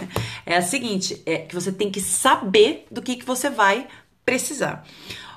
É 0.47 0.57
a 0.57 0.61
seguinte, 0.61 1.23
é 1.25 1.39
que 1.39 1.55
você 1.55 1.71
tem 1.71 1.89
que 1.89 1.99
saber 1.99 2.85
do 2.91 3.01
que, 3.01 3.15
que 3.15 3.25
você 3.25 3.49
vai 3.49 3.87
precisar. 4.23 4.85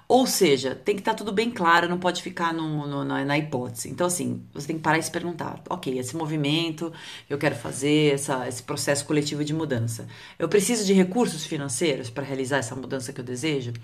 Ou 0.09 0.27
seja, 0.27 0.75
tem 0.75 0.95
que 0.95 1.03
estar 1.03 1.11
tá 1.11 1.19
tudo 1.19 1.31
bem 1.31 1.51
claro, 1.51 1.87
não 1.87 1.99
pode 1.99 2.23
ficar 2.23 2.55
no, 2.55 2.87
no, 2.87 3.05
na, 3.05 3.23
na, 3.27 3.37
hipótese. 3.37 3.91
Então, 3.91 4.07
assim, 4.07 4.43
você 4.55 4.69
tem 4.69 4.77
que 4.77 4.83
parar 4.83 4.97
e 4.97 5.03
se 5.03 5.11
perguntar: 5.11 5.61
ok, 5.69 5.99
esse 5.99 6.17
movimento 6.17 6.91
eu 7.29 7.37
quero 7.37 7.55
fazer, 7.55 8.15
essa, 8.15 8.49
esse 8.49 8.63
processo 8.63 9.05
coletivo 9.05 9.45
de 9.45 9.53
mudança. 9.53 10.09
Eu 10.39 10.49
preciso 10.49 10.87
de 10.87 10.95
recursos 10.95 11.45
financeiros 11.45 12.09
para 12.09 12.25
realizar 12.25 12.57
essa 12.57 12.75
mudança 12.75 13.13
que 13.13 13.21
eu 13.21 13.25
desejo? 13.25 13.75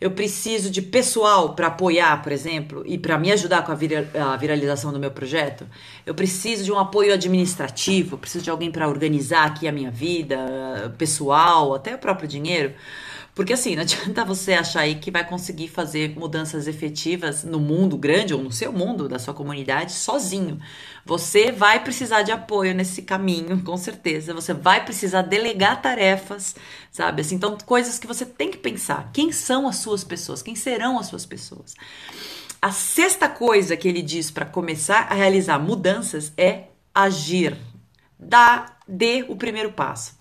Eu 0.00 0.10
preciso 0.10 0.68
de 0.68 0.82
pessoal 0.82 1.54
para 1.54 1.68
apoiar, 1.68 2.24
por 2.24 2.32
exemplo, 2.32 2.82
e 2.84 2.98
para 2.98 3.16
me 3.16 3.30
ajudar 3.30 3.64
com 3.64 3.70
a, 3.70 3.76
vira, 3.76 4.10
a 4.32 4.36
viralização 4.36 4.92
do 4.92 4.98
meu 4.98 5.12
projeto? 5.12 5.64
Eu 6.04 6.12
preciso 6.12 6.64
de 6.64 6.72
um 6.72 6.78
apoio 6.78 7.14
administrativo, 7.14 8.18
preciso 8.18 8.42
de 8.42 8.50
alguém 8.50 8.72
para 8.72 8.88
organizar 8.88 9.46
aqui 9.46 9.68
a 9.68 9.72
minha 9.72 9.92
vida, 9.92 10.92
pessoal, 10.98 11.72
até 11.72 11.94
o 11.94 11.98
próprio 11.98 12.26
dinheiro. 12.26 12.74
Porque 13.38 13.52
assim, 13.52 13.76
não 13.76 13.82
adianta 13.82 14.24
você 14.24 14.52
achar 14.52 14.80
aí 14.80 14.96
que 14.96 15.12
vai 15.12 15.24
conseguir 15.24 15.68
fazer 15.68 16.18
mudanças 16.18 16.66
efetivas 16.66 17.44
no 17.44 17.60
mundo 17.60 17.96
grande 17.96 18.34
ou 18.34 18.42
no 18.42 18.50
seu 18.50 18.72
mundo, 18.72 19.08
da 19.08 19.16
sua 19.16 19.32
comunidade, 19.32 19.92
sozinho. 19.92 20.58
Você 21.06 21.52
vai 21.52 21.80
precisar 21.84 22.22
de 22.22 22.32
apoio 22.32 22.74
nesse 22.74 23.00
caminho, 23.02 23.62
com 23.62 23.76
certeza. 23.76 24.34
Você 24.34 24.52
vai 24.52 24.84
precisar 24.84 25.22
delegar 25.22 25.80
tarefas, 25.80 26.56
sabe? 26.90 27.20
Assim, 27.20 27.36
então, 27.36 27.56
coisas 27.64 27.96
que 27.96 28.08
você 28.08 28.26
tem 28.26 28.50
que 28.50 28.58
pensar. 28.58 29.08
Quem 29.12 29.30
são 29.30 29.68
as 29.68 29.76
suas 29.76 30.02
pessoas? 30.02 30.42
Quem 30.42 30.56
serão 30.56 30.98
as 30.98 31.06
suas 31.06 31.24
pessoas? 31.24 31.76
A 32.60 32.72
sexta 32.72 33.28
coisa 33.28 33.76
que 33.76 33.86
ele 33.86 34.02
diz 34.02 34.32
para 34.32 34.46
começar 34.46 35.06
a 35.08 35.14
realizar 35.14 35.60
mudanças 35.60 36.32
é 36.36 36.70
agir. 36.92 37.56
Dá, 38.18 38.78
dê 38.88 39.24
o 39.28 39.36
primeiro 39.36 39.70
passo. 39.70 40.17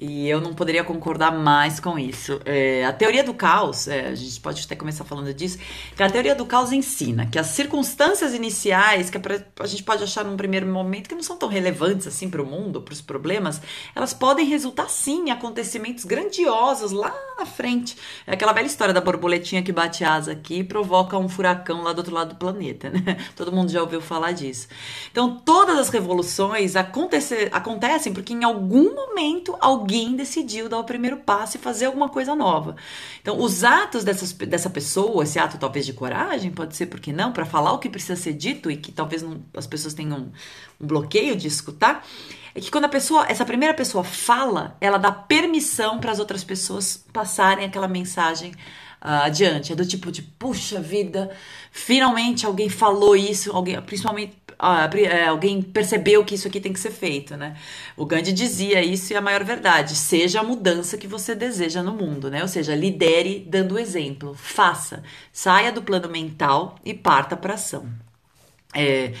E 0.00 0.28
eu 0.28 0.40
não 0.40 0.54
poderia 0.54 0.84
concordar 0.84 1.32
mais 1.32 1.80
com 1.80 1.98
isso. 1.98 2.40
É, 2.44 2.84
a 2.84 2.92
teoria 2.92 3.24
do 3.24 3.34
caos, 3.34 3.88
é, 3.88 4.06
a 4.06 4.14
gente 4.14 4.40
pode 4.40 4.62
até 4.64 4.76
começar 4.76 5.04
falando 5.04 5.34
disso, 5.34 5.58
que 5.96 6.00
a 6.00 6.08
teoria 6.08 6.36
do 6.36 6.46
caos 6.46 6.70
ensina 6.70 7.26
que 7.26 7.36
as 7.36 7.48
circunstâncias 7.48 8.32
iniciais, 8.32 9.10
que 9.10 9.16
é 9.18 9.20
a 9.58 9.66
gente 9.66 9.82
pode 9.82 10.04
achar 10.04 10.24
num 10.24 10.36
primeiro 10.36 10.68
momento 10.68 11.08
que 11.08 11.16
não 11.16 11.22
são 11.22 11.36
tão 11.36 11.48
relevantes 11.48 12.06
assim 12.06 12.30
para 12.30 12.40
o 12.40 12.46
mundo, 12.46 12.80
para 12.80 12.92
os 12.92 13.00
problemas, 13.00 13.60
elas 13.92 14.14
podem 14.14 14.46
resultar 14.46 14.88
sim 14.88 15.26
em 15.26 15.30
acontecimentos 15.32 16.04
grandiosos 16.04 16.92
lá 16.92 17.12
na 17.36 17.44
frente. 17.44 17.96
É 18.24 18.34
aquela 18.34 18.52
velha 18.52 18.66
história 18.66 18.94
da 18.94 19.00
borboletinha 19.00 19.64
que 19.64 19.72
bate 19.72 20.04
asa 20.04 20.30
aqui 20.30 20.60
e 20.60 20.64
provoca 20.64 21.18
um 21.18 21.28
furacão 21.28 21.82
lá 21.82 21.92
do 21.92 21.98
outro 21.98 22.14
lado 22.14 22.34
do 22.34 22.36
planeta, 22.36 22.88
né? 22.88 23.16
Todo 23.34 23.50
mundo 23.50 23.72
já 23.72 23.80
ouviu 23.80 24.00
falar 24.00 24.30
disso. 24.30 24.68
Então, 25.10 25.40
todas 25.44 25.76
as 25.76 25.88
revoluções 25.88 26.76
acontecem 26.76 28.12
porque 28.12 28.32
em 28.32 28.44
algum 28.44 28.94
momento 28.94 29.56
alguém 29.88 30.14
decidiu 30.14 30.68
dar 30.68 30.78
o 30.78 30.84
primeiro 30.84 31.16
passo 31.16 31.56
e 31.56 31.60
fazer 31.60 31.86
alguma 31.86 32.10
coisa 32.10 32.34
nova. 32.34 32.76
Então, 33.22 33.40
os 33.40 33.64
atos 33.64 34.04
dessas, 34.04 34.32
dessa 34.32 34.68
pessoa, 34.68 35.24
esse 35.24 35.38
ato 35.38 35.56
talvez 35.56 35.86
de 35.86 35.94
coragem, 35.94 36.50
pode 36.50 36.76
ser, 36.76 36.86
porque 36.86 37.10
não, 37.10 37.32
para 37.32 37.46
falar 37.46 37.72
o 37.72 37.78
que 37.78 37.88
precisa 37.88 38.14
ser 38.14 38.34
dito 38.34 38.70
e 38.70 38.76
que 38.76 38.92
talvez 38.92 39.22
não, 39.22 39.42
as 39.56 39.66
pessoas 39.66 39.94
tenham 39.94 40.18
um, 40.18 40.30
bloqueio 40.78 41.34
de 41.34 41.48
escutar, 41.48 42.06
é 42.54 42.60
que 42.60 42.70
quando 42.70 42.84
a 42.84 42.88
pessoa, 42.88 43.26
essa 43.28 43.46
primeira 43.46 43.72
pessoa 43.72 44.04
fala, 44.04 44.76
ela 44.78 44.98
dá 44.98 45.10
permissão 45.10 45.98
para 45.98 46.12
as 46.12 46.18
outras 46.18 46.44
pessoas 46.44 47.02
passarem 47.10 47.64
aquela 47.64 47.88
mensagem 47.88 48.52
uh, 49.00 49.24
adiante. 49.24 49.72
É 49.72 49.76
do 49.76 49.86
tipo 49.86 50.12
de, 50.12 50.20
puxa 50.20 50.80
vida, 50.80 51.30
finalmente 51.72 52.44
alguém 52.44 52.68
falou 52.68 53.16
isso, 53.16 53.52
alguém, 53.52 53.80
principalmente 53.80 54.36
alguém 54.58 55.62
percebeu 55.62 56.24
que 56.24 56.34
isso 56.34 56.48
aqui 56.48 56.60
tem 56.60 56.72
que 56.72 56.80
ser 56.80 56.90
feito, 56.90 57.36
né? 57.36 57.56
O 57.96 58.04
Gandhi 58.04 58.32
dizia 58.32 58.82
isso 58.82 59.12
e 59.12 59.14
é 59.14 59.18
a 59.18 59.22
maior 59.22 59.44
verdade. 59.44 59.94
Seja 59.94 60.40
a 60.40 60.42
mudança 60.42 60.98
que 60.98 61.06
você 61.06 61.34
deseja 61.34 61.82
no 61.82 61.92
mundo, 61.92 62.30
né? 62.30 62.42
Ou 62.42 62.48
seja, 62.48 62.74
lidere 62.74 63.46
dando 63.48 63.78
exemplo, 63.78 64.34
faça, 64.34 65.02
saia 65.32 65.70
do 65.70 65.82
plano 65.82 66.08
mental 66.08 66.76
e 66.84 66.92
parta 66.92 67.36
para 67.36 67.54
ação. 67.54 67.88
É, 68.74 69.12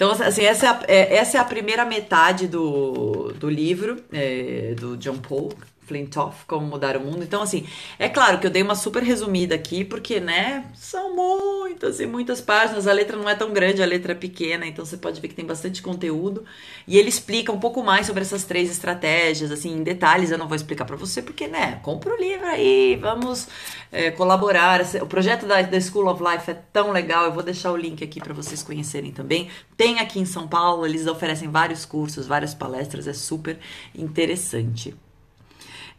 então, 0.00 0.12
assim, 0.12 0.42
essa 0.42 0.66
é, 0.66 0.68
a, 0.68 0.82
é, 0.88 1.16
essa 1.16 1.36
é 1.36 1.40
a 1.40 1.44
primeira 1.44 1.84
metade 1.84 2.46
do, 2.46 3.32
do 3.38 3.50
livro 3.50 4.02
é, 4.10 4.74
do 4.78 4.96
John 4.96 5.18
Paul, 5.18 5.52
Flintoff, 5.90 6.44
Como 6.46 6.64
Mudar 6.64 6.96
o 6.96 7.00
Mundo. 7.00 7.24
Então, 7.24 7.42
assim, 7.42 7.66
é 7.98 8.08
claro 8.08 8.38
que 8.38 8.46
eu 8.46 8.50
dei 8.50 8.62
uma 8.62 8.76
super 8.76 9.02
resumida 9.02 9.56
aqui, 9.56 9.84
porque, 9.84 10.20
né, 10.20 10.64
são 10.72 11.16
muitas 11.16 11.98
e 11.98 12.06
muitas 12.06 12.40
páginas, 12.40 12.86
a 12.86 12.92
letra 12.92 13.16
não 13.16 13.28
é 13.28 13.34
tão 13.34 13.52
grande, 13.52 13.82
a 13.82 13.86
letra 13.86 14.12
é 14.12 14.14
pequena, 14.14 14.64
então 14.64 14.84
você 14.84 14.96
pode 14.96 15.20
ver 15.20 15.26
que 15.26 15.34
tem 15.34 15.44
bastante 15.44 15.82
conteúdo. 15.82 16.44
E 16.86 16.96
ele 16.96 17.08
explica 17.08 17.50
um 17.50 17.58
pouco 17.58 17.82
mais 17.82 18.06
sobre 18.06 18.22
essas 18.22 18.44
três 18.44 18.70
estratégias, 18.70 19.50
assim, 19.50 19.72
em 19.72 19.82
detalhes 19.82 20.30
eu 20.30 20.38
não 20.38 20.46
vou 20.46 20.54
explicar 20.54 20.84
para 20.84 20.96
você, 20.96 21.20
porque, 21.20 21.48
né, 21.48 21.80
compra 21.82 22.14
o 22.14 22.16
livro 22.16 22.46
aí, 22.46 22.96
vamos 22.96 23.48
é, 23.90 24.12
colaborar. 24.12 24.80
O 25.02 25.06
projeto 25.06 25.44
da, 25.44 25.60
da 25.62 25.80
School 25.80 26.06
of 26.08 26.22
Life 26.22 26.48
é 26.48 26.54
tão 26.72 26.92
legal, 26.92 27.24
eu 27.24 27.32
vou 27.32 27.42
deixar 27.42 27.72
o 27.72 27.76
link 27.76 28.04
aqui 28.04 28.20
para 28.20 28.32
vocês 28.32 28.62
conhecerem 28.62 29.10
também. 29.10 29.50
Tem 29.76 29.98
aqui 29.98 30.20
em 30.20 30.24
São 30.24 30.46
Paulo, 30.46 30.86
eles 30.86 31.08
oferecem 31.08 31.50
vários 31.50 31.84
cursos, 31.84 32.28
várias 32.28 32.54
palestras, 32.54 33.08
é 33.08 33.12
super 33.12 33.58
interessante. 33.92 34.94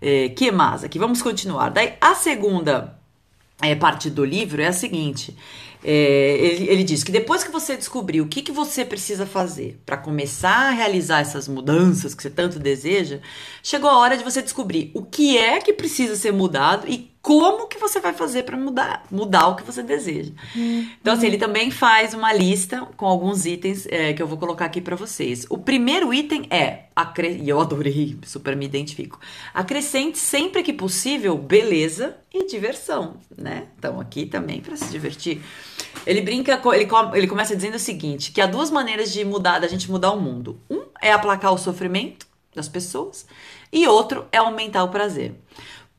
É, 0.01 0.29
que 0.29 0.51
mais 0.51 0.84
aqui? 0.84 0.98
Vamos 0.98 1.22
continuar. 1.22 1.70
Daí, 1.70 1.93
a 2.01 2.15
segunda 2.15 2.98
é, 3.62 3.75
parte 3.75 4.10
do 4.10 4.25
livro 4.25 4.62
é 4.62 4.67
a 4.67 4.74
seguinte: 4.74 5.38
é, 5.84 6.38
ele, 6.39 6.70
ele, 6.70 6.84
diz 6.84 7.03
que 7.03 7.12
depois 7.12 7.43
que 7.43 7.51
você 7.51 7.77
descobrir 7.77 8.22
o 8.22 8.27
que, 8.27 8.41
que 8.41 8.51
você 8.51 8.84
precisa 8.84 9.25
fazer 9.25 9.79
para 9.86 9.98
começar 9.98 10.70
a 10.70 10.72
realizar 10.72 11.20
essas 11.20 11.48
mudanças 11.48 12.13
que 12.13 12.22
você 12.22 12.29
tanto 12.29 12.60
deseja, 12.60 13.20
chegou 13.63 13.89
a 13.89 13.98
hora 13.98 14.17
de 14.17 14.24
você 14.24 14.41
descobrir 14.41 14.91
o 14.93 15.03
que 15.03 15.38
é 15.38 15.60
que 15.60 15.74
precisa 15.74 16.15
ser 16.15 16.31
mudado 16.31 16.88
e 16.88 17.12
como 17.21 17.67
que 17.67 17.77
você 17.77 17.99
vai 17.99 18.13
fazer 18.13 18.43
para 18.43 18.57
mudar, 18.57 19.03
mudar 19.11 19.47
o 19.47 19.55
que 19.55 19.63
você 19.63 19.83
deseja. 19.83 20.31
Então, 20.99 21.13
assim, 21.13 21.27
ele 21.27 21.37
também 21.37 21.69
faz 21.69 22.15
uma 22.15 22.33
lista 22.33 22.87
com 22.97 23.05
alguns 23.05 23.45
itens 23.45 23.85
é, 23.89 24.11
que 24.11 24.21
eu 24.21 24.27
vou 24.27 24.37
colocar 24.37 24.65
aqui 24.65 24.81
para 24.81 24.95
vocês. 24.95 25.45
O 25.49 25.57
primeiro 25.57 26.11
item 26.11 26.47
é, 26.49 26.85
e 27.39 27.47
eu 27.47 27.59
adorei, 27.61 28.17
super 28.25 28.55
me 28.55 28.65
identifico, 28.65 29.19
acrescente 29.53 30.17
sempre 30.17 30.63
que 30.63 30.73
possível 30.73 31.37
beleza 31.37 32.17
e 32.33 32.47
diversão, 32.47 33.17
né? 33.37 33.67
Então, 33.77 33.99
aqui 33.99 34.25
também 34.25 34.59
para 34.59 34.75
se 34.75 34.89
divertir. 34.89 35.41
Ele 36.07 36.21
brinca, 36.21 36.59
ele, 36.73 36.87
ele 37.13 37.27
começa 37.27 37.55
dizendo 37.55 37.75
o 37.75 37.79
seguinte, 37.79 38.31
que 38.31 38.41
há 38.41 38.47
duas 38.47 38.71
maneiras 38.71 39.11
de 39.13 39.23
mudar, 39.23 39.59
da 39.59 39.67
gente 39.67 39.91
mudar 39.91 40.11
o 40.11 40.19
mundo. 40.19 40.59
Um 40.69 40.81
é 40.99 41.11
aplacar 41.11 41.53
o 41.53 41.57
sofrimento, 41.57 42.31
das 42.53 42.67
pessoas, 42.67 43.25
e 43.71 43.87
outro 43.87 44.25
é 44.31 44.37
aumentar 44.37 44.83
o 44.83 44.89
prazer. 44.89 45.33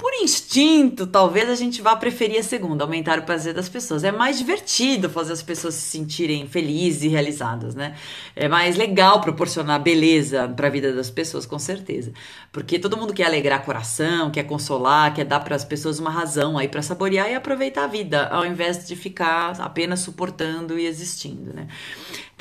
Por 0.03 0.15
instinto, 0.15 1.07
talvez 1.07 1.49
a 1.49 1.55
gente 1.55 1.81
vá 1.81 1.95
preferir 1.95 2.41
a 2.41 2.43
segunda, 2.43 2.83
aumentar 2.83 3.21
o 3.21 3.23
prazer 3.23 3.55
das 3.55 3.69
pessoas. 3.69 4.03
É 4.03 4.11
mais 4.11 4.37
divertido 4.37 5.09
fazer 5.09 5.33
as 5.33 5.45
pessoas 5.45 5.77
se 5.77 5.97
sentirem 5.97 6.49
felizes 6.49 7.05
e 7.05 7.09
realizadas, 7.09 7.77
né? 7.77 7.95
É 8.35 8.49
mais 8.49 8.75
legal 8.75 9.21
proporcionar 9.21 9.81
beleza 9.81 10.49
para 10.49 10.67
a 10.67 10.71
vida 10.71 10.93
das 10.93 11.09
pessoas, 11.09 11.47
com 11.47 11.57
certeza. 11.57 12.13
Porque 12.51 12.81
todo 12.81 12.97
mundo 12.97 13.15
quer 13.15 13.27
alegrar 13.27 13.65
coração, 13.65 14.29
quer 14.29 14.43
consolar, 14.43 15.15
quer 15.15 15.25
dar 15.25 15.39
para 15.39 15.55
as 15.55 15.65
pessoas 15.65 16.01
uma 16.01 16.11
razão 16.11 16.59
aí 16.59 16.67
para 16.67 16.83
saborear 16.83 17.31
e 17.31 17.37
aproveitar 17.37 17.85
a 17.85 17.87
vida, 17.87 18.27
ao 18.27 18.45
invés 18.45 18.89
de 18.89 18.97
ficar 18.97 19.61
apenas 19.61 20.01
suportando 20.01 20.81
e 20.81 20.85
existindo, 20.85 21.55
né? 21.55 21.69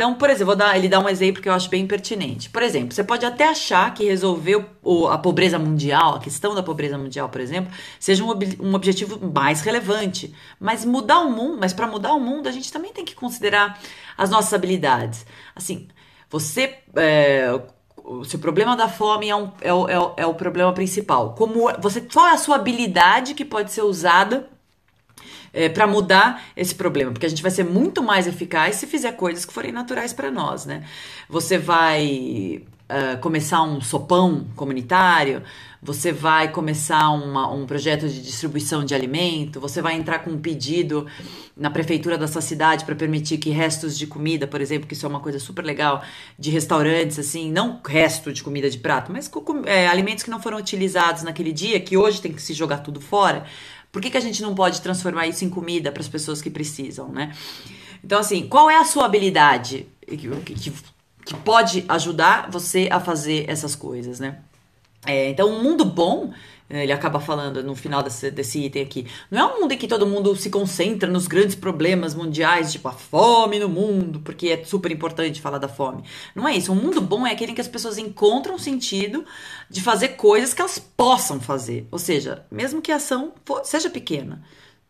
Então, 0.02 0.16
por 0.16 0.32
exemplo, 0.32 0.56
dar, 0.56 0.76
ele 0.76 0.90
dá 0.90 1.00
um 1.00 1.08
exemplo 1.08 1.44
que 1.44 1.48
eu 1.48 1.54
acho 1.54 1.70
bem 1.70 1.86
pertinente. 1.86 2.50
Por 2.50 2.64
exemplo, 2.64 2.92
você 2.92 3.04
pode 3.04 3.24
até 3.24 3.48
achar 3.48 3.94
que 3.94 4.04
resolver 4.04 4.66
o, 4.82 5.06
a 5.08 5.16
pobreza 5.16 5.60
mundial, 5.60 6.16
a 6.16 6.20
questão 6.20 6.56
da 6.56 6.64
pobreza 6.64 6.98
mundial, 6.98 7.30
por 7.30 7.40
exemplo, 7.40 7.72
seja 8.00 8.24
um, 8.24 8.30
ob, 8.30 8.58
um 8.60 8.74
objetivo 8.74 9.20
mais 9.32 9.62
relevante. 9.62 10.34
Mas 10.60 10.84
mudar 10.84 11.20
o 11.20 11.30
mundo, 11.30 11.60
mas 11.60 11.72
para 11.72 11.86
mudar 11.86 12.14
o 12.14 12.20
mundo, 12.20 12.50
a 12.50 12.52
gente 12.52 12.74
também 12.74 12.92
tem 12.92 13.06
que 13.06 13.14
considerar 13.14 13.80
as 14.18 14.32
nossas 14.32 14.52
habilidades. 14.56 15.24
Assim, 15.56 15.88
você. 16.32 16.80
É, 16.96 17.62
o 18.04 18.26
seu 18.26 18.40
problema 18.40 18.76
da 18.76 18.90
fome 18.90 19.30
é, 19.30 19.36
um, 19.36 19.52
é, 19.62 19.72
o, 19.72 19.88
é, 19.88 20.00
o, 20.00 20.14
é 20.18 20.26
o 20.26 20.34
problema 20.34 20.74
principal. 20.74 21.36
Como 21.36 21.72
você, 21.80 22.02
qual 22.02 22.26
é 22.26 22.32
a 22.32 22.38
sua 22.40 22.56
habilidade 22.56 23.36
que 23.36 23.46
pode 23.46 23.72
ser 23.72 23.84
usada 23.84 24.50
é, 25.54 25.70
para 25.70 25.86
mudar 25.86 26.44
esse 26.56 26.74
problema, 26.74 27.12
porque 27.12 27.26
a 27.26 27.30
gente 27.30 27.42
vai 27.42 27.52
ser 27.52 27.64
muito 27.64 28.02
mais 28.02 28.28
eficaz 28.28 28.76
se 28.76 28.88
fizer 28.88 29.12
coisas 29.14 29.46
que 29.46 29.54
forem 29.54 29.72
naturais 29.72 30.14
para 30.14 30.32
nós, 30.32 30.66
né? 30.66 30.84
Você 31.30 31.58
vai 31.58 32.64
uh, 32.92 33.18
começar 33.20 33.62
um 33.62 33.82
sopão 33.82 34.46
comunitário, 34.56 35.44
você 35.82 36.12
vai 36.12 36.52
começar 36.52 37.10
uma, 37.10 37.52
um 37.52 37.66
projeto 37.66 38.08
de 38.08 38.22
distribuição 38.22 38.86
de 38.86 38.94
alimento, 38.94 39.60
você 39.60 39.82
vai 39.82 39.96
entrar 39.96 40.20
com 40.20 40.30
um 40.30 40.38
pedido 40.38 41.08
na 41.58 41.72
prefeitura 41.72 42.20
da 42.20 42.28
sua 42.28 42.42
cidade 42.42 42.86
para 42.86 42.96
permitir 42.96 43.40
que 43.40 43.50
restos 43.50 43.98
de 43.98 44.06
comida, 44.06 44.46
por 44.46 44.62
exemplo, 44.62 44.88
que 44.88 44.94
isso 44.94 45.06
é 45.06 45.10
uma 45.10 45.20
coisa 45.20 45.40
super 45.40 45.66
legal, 45.66 46.04
de 46.38 46.52
restaurantes, 46.52 47.18
assim, 47.18 47.52
não 47.52 47.82
resto 47.84 48.32
de 48.32 48.44
comida 48.44 48.70
de 48.70 48.78
prato, 48.78 49.12
mas 49.12 49.30
é, 49.66 49.88
alimentos 49.88 50.24
que 50.24 50.30
não 50.30 50.40
foram 50.40 50.60
utilizados 50.60 51.24
naquele 51.24 51.52
dia, 51.52 51.80
que 51.80 51.98
hoje 51.98 52.22
tem 52.22 52.32
que 52.32 52.42
se 52.42 52.54
jogar 52.54 52.78
tudo 52.80 53.02
fora 53.02 53.46
por 53.92 54.02
que, 54.02 54.10
que 54.10 54.18
a 54.18 54.22
gente 54.22 54.42
não 54.42 54.56
pode 54.56 54.82
transformar 54.82 55.28
isso 55.28 55.44
em 55.44 55.50
comida 55.50 55.92
para 55.92 56.02
as 56.02 56.08
pessoas 56.08 56.42
que 56.42 56.50
precisam, 56.50 57.10
né? 57.10 57.36
Então, 58.04 58.20
assim, 58.20 58.48
qual 58.48 58.70
é 58.70 58.78
a 58.78 58.86
sua 58.86 59.06
habilidade 59.06 59.88
que, 60.08 60.18
que, 60.56 60.74
que 61.26 61.36
pode 61.44 61.86
ajudar 61.88 62.50
você 62.50 62.88
a 62.92 63.00
fazer 63.00 63.46
essas 63.50 63.76
coisas, 63.76 64.20
né? 64.20 64.40
É, 65.06 65.30
então, 65.30 65.50
um 65.50 65.64
mundo 65.64 65.84
bom 65.84 66.32
ele 66.80 66.92
acaba 66.92 67.20
falando 67.20 67.64
no 67.64 67.76
final 67.76 68.02
desse, 68.02 68.32
desse 68.32 68.60
item 68.60 68.82
aqui. 68.82 69.08
Não 69.30 69.40
é 69.40 69.54
um 69.54 69.62
mundo 69.62 69.74
em 69.74 69.78
que 69.78 69.88
todo 69.88 70.06
mundo 70.08 70.36
se 70.36 70.50
concentra 70.50 71.10
nos 71.10 71.28
grandes 71.28 71.56
problemas 71.56 72.16
mundiais, 72.16 72.72
tipo 72.72 72.88
a 72.88 72.92
fome 72.92 73.60
no 73.60 73.68
mundo, 73.68 74.20
porque 74.22 74.50
é 74.50 74.64
super 74.64 74.92
importante 74.92 75.42
falar 75.42 75.58
da 75.58 75.68
fome. 75.68 76.04
Não 76.36 76.48
é 76.48 76.56
isso. 76.56 76.72
Um 76.72 76.76
mundo 76.76 77.02
bom 77.02 77.26
é 77.28 77.32
aquele 77.32 77.52
em 77.52 77.56
que 77.56 77.62
as 77.62 77.68
pessoas 77.68 77.98
encontram 77.98 78.58
sentido 78.58 79.26
de 79.70 79.82
fazer 79.82 80.10
coisas 80.10 80.54
que 80.54 80.62
elas 80.62 80.80
possam 80.80 81.40
fazer. 81.40 81.88
Ou 81.92 82.00
seja, 82.00 82.46
mesmo 82.52 82.82
que 82.82 82.92
a 82.92 82.96
ação 82.96 83.34
for, 83.46 83.66
seja 83.66 83.90
pequena. 83.90 84.42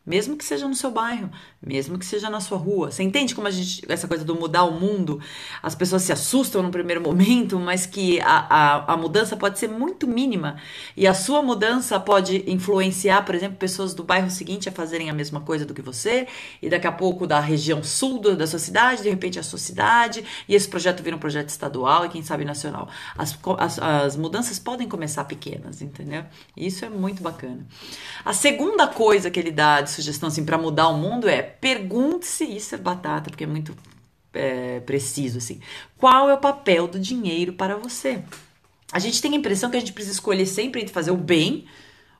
Mesmo 0.04 0.36
que 0.36 0.44
seja 0.44 0.66
no 0.66 0.74
seu 0.74 0.90
bairro, 0.90 1.30
mesmo 1.64 1.96
que 1.96 2.04
seja 2.04 2.28
na 2.28 2.40
sua 2.40 2.58
rua. 2.58 2.90
Você 2.90 3.04
entende 3.04 3.36
como 3.36 3.46
a 3.46 3.52
gente, 3.52 3.84
essa 3.88 4.08
coisa 4.08 4.24
do 4.24 4.34
mudar 4.34 4.64
o 4.64 4.72
mundo, 4.72 5.20
as 5.62 5.76
pessoas 5.76 6.02
se 6.02 6.12
assustam 6.12 6.60
no 6.60 6.72
primeiro 6.72 6.98
momento, 7.02 7.56
mas 7.60 7.86
que 7.86 8.20
a, 8.20 8.46
a, 8.48 8.94
a 8.94 8.96
mudança 8.96 9.36
pode 9.36 9.60
ser 9.60 9.68
muito 9.68 10.08
mínima. 10.08 10.56
E 10.96 11.06
a 11.06 11.14
sua 11.14 11.40
mudança 11.40 12.00
pode 12.00 12.42
influenciar, 12.50 13.24
por 13.24 13.32
exemplo, 13.32 13.56
pessoas 13.56 13.94
do 13.94 14.02
bairro 14.02 14.28
seguinte 14.28 14.68
a 14.68 14.72
fazerem 14.72 15.08
a 15.08 15.12
mesma 15.12 15.40
coisa 15.40 15.64
do 15.64 15.72
que 15.72 15.80
você, 15.80 16.26
e 16.60 16.68
daqui 16.68 16.88
a 16.88 16.92
pouco 16.92 17.24
da 17.24 17.38
região 17.38 17.80
sul 17.84 18.18
do, 18.18 18.36
da 18.36 18.46
sua 18.46 18.58
cidade, 18.58 19.02
de 19.02 19.08
repente 19.08 19.38
a 19.38 19.42
sua 19.44 19.58
cidade, 19.58 20.24
e 20.48 20.54
esse 20.56 20.66
projeto 20.66 21.00
vira 21.00 21.14
um 21.14 21.20
projeto 21.20 21.48
estadual 21.50 22.06
e 22.06 22.08
quem 22.08 22.24
sabe 22.24 22.44
nacional. 22.44 22.88
As, 23.16 23.38
as, 23.58 23.78
as 23.78 24.16
mudanças 24.16 24.58
podem 24.58 24.88
começar 24.88 25.22
pequenas, 25.26 25.80
entendeu? 25.80 26.24
Isso 26.56 26.84
é 26.84 26.88
muito 26.88 27.22
bacana. 27.22 27.64
A 28.24 28.32
segunda 28.32 28.88
coisa 28.88 29.30
que 29.30 29.38
ele 29.38 29.52
dá 29.52 29.80
sugestão 29.92 30.28
assim 30.28 30.44
para 30.44 30.58
mudar 30.58 30.88
o 30.88 30.96
mundo 30.96 31.28
é 31.28 31.42
pergunte-se, 31.42 32.44
isso 32.44 32.74
é 32.74 32.78
batata, 32.78 33.30
porque 33.30 33.44
é 33.44 33.46
muito 33.46 33.76
é, 34.32 34.80
preciso 34.80 35.38
assim. 35.38 35.60
Qual 35.96 36.28
é 36.28 36.34
o 36.34 36.38
papel 36.38 36.88
do 36.88 36.98
dinheiro 36.98 37.52
para 37.52 37.76
você? 37.76 38.22
A 38.92 38.98
gente 38.98 39.22
tem 39.22 39.32
a 39.32 39.36
impressão 39.36 39.70
que 39.70 39.76
a 39.76 39.80
gente 39.80 39.92
precisa 39.92 40.14
escolher 40.14 40.46
sempre 40.46 40.80
entre 40.80 40.92
fazer 40.92 41.10
o 41.10 41.16
bem 41.16 41.66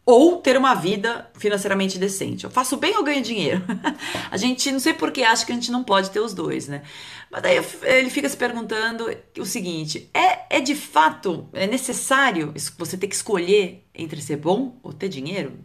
ou 0.05 0.39
ter 0.39 0.57
uma 0.57 0.75
vida 0.75 1.31
financeiramente 1.39 1.99
decente. 1.99 2.45
Eu 2.45 2.51
faço 2.51 2.77
bem 2.77 2.97
ou 2.97 3.05
ganho 3.05 3.23
dinheiro? 3.23 3.63
a 4.31 4.37
gente 4.37 4.71
não 4.73 4.81
sei 4.81 4.95
por 4.95 5.13
que 5.13 5.23
acha 5.23 5.47
que 5.47 5.53
a 5.53 5.55
gente 5.55 5.71
não 5.71 5.85
pode 5.85 6.11
ter 6.11 6.21
os 6.21 6.35
dois, 6.35 6.67
né? 6.67 6.83
Mas 7.31 7.43
daí 7.43 7.61
ele 7.83 8.11
fica 8.11 8.29
se 8.29 8.37
perguntando 8.37 9.07
o 9.39 9.45
seguinte: 9.45 10.11
é, 10.13 10.57
é 10.57 10.61
de 10.61 10.75
fato 10.75 11.49
é 11.53 11.67
necessário 11.67 12.53
você 12.77 12.97
ter 12.97 13.07
que 13.07 13.15
escolher 13.15 13.87
entre 13.95 14.21
ser 14.21 14.37
bom 14.37 14.79
ou 14.83 14.93
ter 14.93 15.09
dinheiro? 15.09 15.59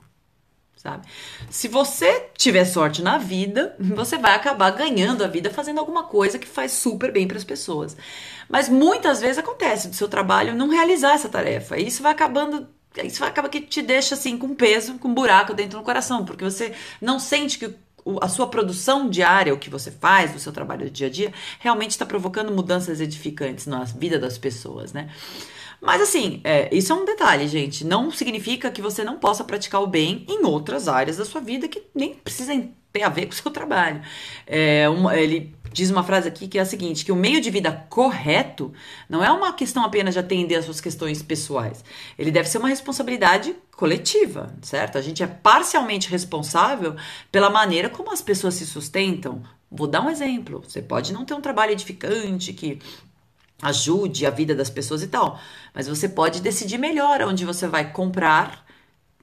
Sabe? 0.78 1.06
Se 1.50 1.68
você 1.68 2.30
tiver 2.38 2.66
sorte 2.66 3.02
na 3.02 3.18
vida, 3.18 3.76
você 3.80 4.18
vai 4.18 4.36
acabar 4.36 4.72
ganhando 4.72 5.24
a 5.24 5.28
vida 5.28 5.50
fazendo 5.50 5.80
alguma 5.80 6.04
coisa 6.04 6.40
que 6.40 6.48
faz 6.48 6.72
super 6.72 7.12
bem 7.12 7.28
para 7.28 7.38
as 7.38 7.44
pessoas. 7.44 7.98
Mas 8.48 8.70
muitas 8.70 9.20
vezes 9.20 9.38
acontece 9.38 9.90
do 9.90 9.96
seu 9.96 10.08
trabalho 10.08 10.56
não 10.56 10.70
realizar 10.70 11.14
essa 11.14 11.28
tarefa. 11.28 11.78
E 11.78 11.88
isso 11.88 12.02
vai 12.02 12.14
acabando 12.14 12.68
isso 13.04 13.20
vai 13.20 13.30
acabar 13.30 13.50
que 13.50 13.62
te 13.62 13.82
deixa 13.82 14.16
assim 14.16 14.40
com 14.40 14.56
peso, 14.56 14.98
com 14.98 15.10
um 15.10 15.14
buraco 15.14 15.54
dentro 15.54 15.78
do 15.78 15.86
coração, 15.86 16.26
porque 16.26 16.44
você 16.44 16.74
não 17.00 17.20
sente 17.20 17.60
que 17.60 17.76
a 18.22 18.30
sua 18.30 18.48
produção 18.48 19.10
diária, 19.10 19.54
o 19.54 19.58
que 19.58 19.70
você 19.70 19.92
faz, 19.92 20.34
o 20.34 20.40
seu 20.40 20.54
trabalho 20.54 20.86
do 20.86 20.92
dia 20.92 21.08
a 21.08 21.10
dia, 21.10 21.34
realmente 21.60 21.92
está 21.92 22.06
provocando 22.06 22.52
mudanças 22.52 23.02
edificantes 23.02 23.68
na 23.68 23.84
vida 23.84 24.18
das 24.18 24.38
pessoas, 24.38 24.94
né? 24.94 25.10
Mas 25.82 26.02
assim, 26.02 26.42
é, 26.44 26.74
isso 26.76 26.92
é 26.92 26.96
um 26.96 27.06
detalhe, 27.06 27.48
gente. 27.48 27.86
Não 27.86 28.12
significa 28.12 28.72
que 28.72 28.82
você 28.82 29.04
não 29.04 29.18
possa 29.18 29.44
praticar 29.44 29.82
o 29.82 29.88
bem 29.88 30.26
em 30.28 30.44
outras 30.44 30.88
áreas 30.88 31.18
da 31.18 31.26
sua 31.26 31.42
vida 31.42 31.68
que 31.68 31.84
nem 31.94 32.16
precisam 32.16 32.70
ter 32.92 33.04
a 33.04 33.10
ver 33.10 33.28
com 33.28 33.34
o 33.34 33.36
seu 33.36 33.52
trabalho. 33.52 34.02
É, 34.46 34.90
uma, 34.90 35.16
ele 35.16 35.54
diz 35.72 35.92
uma 35.92 36.04
frase 36.04 36.28
aqui 36.28 36.48
que 36.48 36.58
é 36.58 36.62
a 36.62 36.66
seguinte: 36.66 37.06
que 37.06 37.12
o 37.12 37.16
meio 37.16 37.40
de 37.40 37.50
vida 37.52 37.86
correto 37.90 38.74
não 39.08 39.24
é 39.24 39.32
uma 39.32 39.54
questão 39.54 39.84
apenas 39.84 40.16
de 40.16 40.20
atender 40.20 40.56
às 40.56 40.66
suas 40.66 40.82
questões 40.82 41.22
pessoais. 41.22 41.84
Ele 42.18 42.32
deve 42.32 42.50
ser 42.50 42.58
uma 42.58 42.70
responsabilidade 42.70 43.56
coletiva, 43.76 44.56
certo? 44.62 44.98
A 44.98 45.02
gente 45.02 45.22
é 45.22 45.28
parcialmente 45.28 46.10
responsável 46.10 46.96
pela 47.32 47.50
maneira 47.50 47.90
como 47.90 48.12
as 48.12 48.22
pessoas 48.22 48.56
se 48.56 48.66
sustentam. 48.66 49.44
Vou 49.70 49.86
dar 49.86 50.02
um 50.02 50.10
exemplo. 50.10 50.64
Você 50.68 50.82
pode 50.82 51.14
não 51.14 51.26
ter 51.26 51.34
um 51.34 51.42
trabalho 51.42 51.74
edificante 51.74 52.54
que 52.54 52.80
ajude 53.62 54.26
a 54.26 54.30
vida 54.30 54.54
das 54.56 54.70
pessoas 54.70 55.02
e 55.04 55.08
tal. 55.08 55.40
Mas 55.74 55.88
você 55.88 56.08
pode 56.08 56.42
decidir 56.42 56.78
melhor 56.78 57.22
onde 57.22 57.46
você 57.46 57.68
vai 57.68 57.92
comprar 57.92 58.66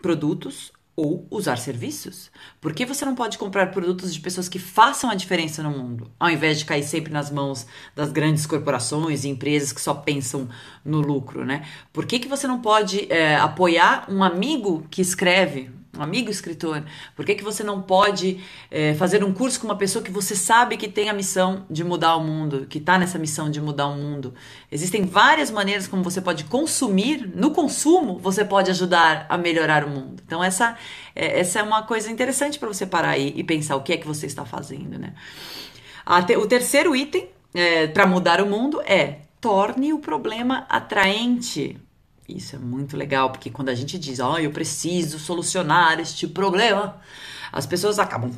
produtos 0.01 0.73
ou 0.97 1.27
usar 1.31 1.57
serviços. 1.57 2.31
Por 2.61 2.73
que 2.73 2.87
você 2.87 3.05
não 3.05 3.15
pode 3.15 3.37
comprar 3.37 3.73
produtos 3.73 4.15
de 4.15 4.21
pessoas 4.21 4.49
que 4.49 4.59
façam 4.59 5.11
a 5.11 5.15
diferença 5.15 5.63
no 5.63 5.71
mundo, 5.71 6.11
ao 6.21 6.31
invés 6.31 6.59
de 6.59 6.65
cair 6.65 6.85
sempre 6.85 7.13
nas 7.13 7.31
mãos 7.31 7.67
das 7.97 8.13
grandes 8.13 8.47
corporações 8.47 9.25
e 9.25 9.29
empresas 9.29 9.73
que 9.73 9.81
só 9.81 9.95
pensam 9.95 10.49
no 10.85 11.01
lucro, 11.01 11.45
né? 11.45 11.67
Por 11.93 12.07
que, 12.07 12.21
que 12.21 12.29
você 12.29 12.47
não 12.47 12.61
pode 12.61 13.11
é, 13.13 13.37
apoiar 13.37 14.07
um 14.09 14.23
amigo 14.23 14.87
que 14.89 15.03
escreve 15.03 15.71
um 15.97 16.03
amigo 16.03 16.31
escritor? 16.31 16.85
Por 17.15 17.25
que, 17.25 17.35
que 17.35 17.45
você 17.45 17.63
não 17.63 17.83
pode 17.83 18.41
é, 18.71 18.95
fazer 18.95 19.23
um 19.25 19.33
curso 19.33 19.61
com 19.61 19.67
uma 19.67 19.77
pessoa 19.77 20.05
que 20.05 20.11
você 20.11 20.35
sabe 20.37 20.77
que 20.77 20.89
tem 20.89 21.09
a 21.09 21.13
missão 21.13 21.67
de 21.71 21.83
mudar 21.85 22.17
o 22.17 22.25
mundo, 22.25 22.67
que 22.69 22.79
está 22.79 22.99
nessa 22.99 23.19
missão 23.19 23.51
de 23.51 23.61
mudar 23.61 23.87
o 23.87 23.97
mundo? 23.97 24.35
Existem 24.71 25.05
várias 25.05 25.51
maneiras 25.51 25.87
como 25.87 26.03
você 26.03 26.21
pode 26.21 26.45
consumir. 26.45 27.31
No 27.35 27.51
consumo, 27.51 28.19
você 28.19 28.45
pode 28.45 28.71
ajudar 28.71 29.27
a 29.29 29.37
melhorar 29.37 29.85
o 29.85 29.91
mundo. 29.91 30.23
Então, 30.27 30.43
essa, 30.43 30.77
é, 31.15 31.41
essa 31.41 31.61
é 31.61 31.63
uma 31.63 31.83
coisa 31.83 32.11
interessante 32.11 32.59
para 32.59 32.69
você 32.69 32.87
parar 32.87 33.11
aí 33.11 33.33
e 33.37 33.45
pensar 33.45 33.77
o 33.77 33.83
que 33.83 33.93
é 33.93 33.97
que 33.97 34.07
você 34.07 34.27
está 34.27 34.45
fazendo, 34.45 34.99
né? 34.99 35.15
O 36.39 36.47
terceiro 36.47 36.95
item 36.95 37.29
é, 37.55 37.87
para 37.87 38.07
mudar 38.07 38.41
o 38.43 38.47
mundo 38.47 38.83
é 38.85 39.21
torne 39.41 39.93
o 39.93 39.99
problema 39.99 40.67
atraente. 40.69 41.79
Isso 42.29 42.57
é 42.57 42.59
muito 42.59 42.97
legal, 42.97 43.31
porque 43.31 43.51
quando 43.51 43.69
a 43.69 43.75
gente 43.75 43.99
diz, 43.99 44.19
ó, 44.19 44.33
oh, 44.35 44.39
eu 44.39 44.51
preciso 44.51 45.19
solucionar 45.19 46.01
este 46.01 46.27
problema, 46.27 47.01
as 47.53 47.67
pessoas 47.67 47.99
acabam, 47.99 48.33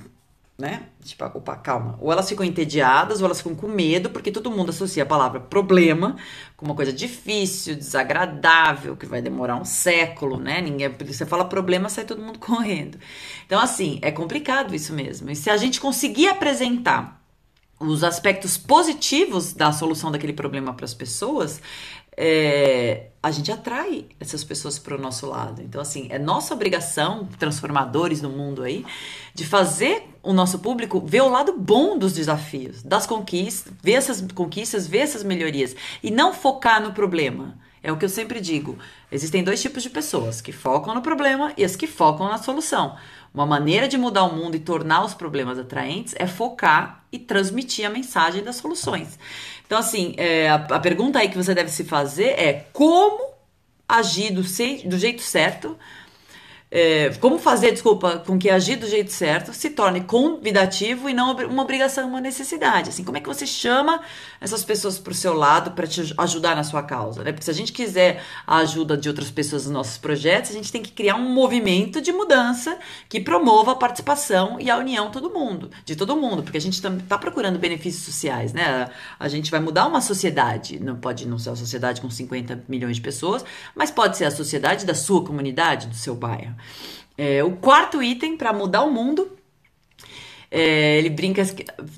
né? 0.59 0.87
Tipo, 1.05 1.25
opa, 1.27 1.57
calma. 1.57 1.97
Ou 2.01 2.11
elas 2.11 2.29
ficam 2.29 2.45
entediadas, 2.45 3.21
ou 3.21 3.27
elas 3.27 3.39
ficam 3.39 3.55
com 3.55 3.69
medo, 3.69 4.11
porque 4.11 4.33
todo 4.33 4.51
mundo 4.51 4.71
associa 4.71 5.05
a 5.05 5.07
palavra 5.07 5.39
problema 5.39 6.17
com 6.57 6.67
uma 6.67 6.75
coisa 6.75 6.93
difícil, 6.93 7.77
desagradável, 7.77 8.97
que 8.97 9.07
vai 9.07 9.23
demorar 9.23 9.57
um 9.57 9.65
século, 9.65 10.39
né? 10.39 10.61
Ninguém, 10.61 10.89
você 11.07 11.25
fala 11.25 11.45
problema, 11.45 11.89
sai 11.89 12.05
todo 12.05 12.23
mundo 12.23 12.41
correndo. 12.41 12.99
Então, 13.47 13.61
assim, 13.61 14.01
é 14.03 14.11
complicado 14.11 14.75
isso 14.75 14.93
mesmo. 14.93 15.31
E 15.31 15.37
se 15.37 15.49
a 15.49 15.57
gente 15.57 15.81
conseguir 15.81 16.29
apresentar 16.29 17.25
os 17.79 18.03
aspectos 18.03 18.57
positivos 18.57 19.53
da 19.53 19.73
solução 19.73 20.11
daquele 20.11 20.33
problema 20.33 20.73
para 20.73 20.85
as 20.85 20.95
pessoas, 20.95 21.61
é, 22.17 23.09
a 23.23 23.31
gente 23.31 23.53
atrai 23.53 24.07
essas 24.19 24.43
pessoas 24.43 24.79
para 24.79 24.95
o 24.95 24.99
nosso 24.99 25.27
lado. 25.27 25.61
Então, 25.61 25.81
assim, 25.81 26.07
é 26.11 26.19
nossa 26.19 26.55
obrigação, 26.55 27.29
transformadores 27.39 28.21
do 28.23 28.31
mundo 28.31 28.63
aí, 28.63 28.85
de 29.35 29.45
fazer 29.45 30.09
o 30.23 30.33
nosso 30.33 30.59
público 30.59 31.01
ver 31.05 31.21
o 31.21 31.29
lado 31.29 31.53
bom 31.53 31.99
dos 31.99 32.15
desafios, 32.15 32.83
das 32.83 33.07
conquistas, 33.07 33.73
ver 33.83 33.93
essas 33.93 34.21
conquistas, 34.33 34.87
ver 34.87 34.99
essas 34.99 35.23
melhorias 35.23 35.77
e 36.03 36.11
não 36.11 36.33
focar 36.33 36.83
no 36.83 36.93
problema. 36.93 37.59
É 37.83 37.93
o 37.93 37.97
que 37.97 38.05
eu 38.05 38.09
sempre 38.09 38.41
digo. 38.41 38.77
Existem 39.13 39.45
dois 39.45 39.63
tipos 39.63 39.83
de 39.83 39.91
pessoas, 39.91 40.41
que 40.41 40.51
focam 40.51 40.93
no 40.93 41.03
problema 41.03 41.53
e 41.57 41.65
as 41.65 41.77
que 41.77 41.87
focam 41.87 42.29
na 42.29 42.39
solução. 42.39 42.97
Uma 43.37 43.45
maneira 43.45 43.87
de 43.87 43.99
mudar 43.99 44.25
o 44.25 44.35
mundo 44.35 44.57
e 44.57 44.59
tornar 44.59 45.05
os 45.05 45.13
problemas 45.13 45.59
atraentes 45.59 46.15
é 46.17 46.27
focar 46.27 47.05
e 47.13 47.19
transmitir 47.19 47.85
a 47.85 47.91
mensagem 47.91 48.43
das 48.43 48.57
soluções. 48.57 49.19
Então, 49.67 49.77
assim, 49.77 50.15
é, 50.17 50.49
a, 50.49 50.55
a, 50.55 50.81
pergunta 50.81 51.19
aí 51.19 51.29
que 51.29 51.37
você 51.37 51.55
deve 51.55 51.71
se 51.71 51.85
fazer 51.85 52.29
é 52.29 52.67
como 52.73 53.35
agir 53.87 54.33
do, 54.33 54.41
do 54.41 54.99
jeito 54.99 55.21
certo 55.21 55.77
é, 56.69 57.11
como 57.21 57.39
fazer, 57.39 57.71
desculpa, 57.71 58.19
com 58.19 58.37
que 58.37 58.51
agir 58.51 58.77
do 58.77 58.89
jeito 58.89 59.13
certo 59.13 59.53
se 59.53 59.71
torne 59.71 60.01
convidativo 60.01 61.09
e 61.09 61.15
não 61.15 61.33
uma 61.33 61.63
obrigação, 61.63 62.09
uma 62.09 62.21
necessidade. 62.21 62.91
Assim, 62.91 63.05
como 63.05 63.17
é 63.17 63.21
que 63.21 63.29
você 63.29 63.47
chama 63.47 64.01
essas 64.41 64.65
pessoas 64.65 64.99
para 64.99 65.13
o 65.13 65.15
seu 65.15 65.33
lado 65.33 65.71
para 65.71 65.87
te 65.87 66.13
ajudar 66.19 66.57
na 66.57 66.65
sua 66.65 66.83
causa? 66.83 67.23
Né? 67.23 67.31
Porque 67.31 67.45
se 67.45 67.51
a 67.51 67.55
gente 67.55 67.73
quiser 67.73 68.23
a 68.45 68.59
ajuda 68.59 68.97
de 68.97 69.09
outras 69.09 69.31
pessoas 69.31 69.65
nos 69.65 69.73
nossos 69.73 69.97
projetos, 69.97 70.51
a 70.51 70.55
gente 70.55 70.73
tem 70.73 70.83
que 70.83 70.91
criar 70.91 71.15
um 71.15 71.33
movimento 71.33 72.01
de 72.01 72.13
mudança 72.13 72.77
que 73.09 73.21
promova 73.21 73.73
a 73.73 73.77
participação 73.77 74.59
e 74.59 74.69
a 74.69 74.77
união 74.77 75.11
todo 75.11 75.31
mundo, 75.31 75.71
de 75.85 75.95
todo 75.95 76.17
mundo, 76.17 76.43
porque 76.43 76.59
a 76.59 76.61
gente 76.61 76.75
está 76.75 77.17
procurando 77.17 77.61
benefícios 77.61 78.05
sociais, 78.05 78.53
né? 78.53 78.91
A 79.21 79.29
gente 79.29 79.53
vai 79.53 79.61
mudar 79.61 79.87
uma 79.87 80.01
sociedade, 80.01 80.81
não 80.81 80.97
pode 80.97 81.29
não 81.29 81.39
ser 81.39 81.51
uma 81.51 81.57
sociedade 81.57 82.01
com 82.01 82.11
50 82.11 82.65
milhões 82.69 82.97
de 82.97 83.03
pessoas, 83.03 83.45
mas 83.75 83.91
pode 83.91 84.17
ser 84.17 84.25
a 84.25 84.31
sociedade 84.33 84.85
da 84.85 84.95
sua 84.95 85.25
comunidade, 85.25 85.87
do 85.87 85.95
seu 85.95 86.15
bairro. 86.15 86.56
É, 87.17 87.43
o 87.43 87.53
quarto 87.53 88.03
item 88.03 88.37
para 88.37 88.53
mudar 88.53 88.83
o 88.83 88.91
mundo 88.91 89.37
é, 90.51 90.99
ele 90.99 91.11
brinca, 91.11 91.43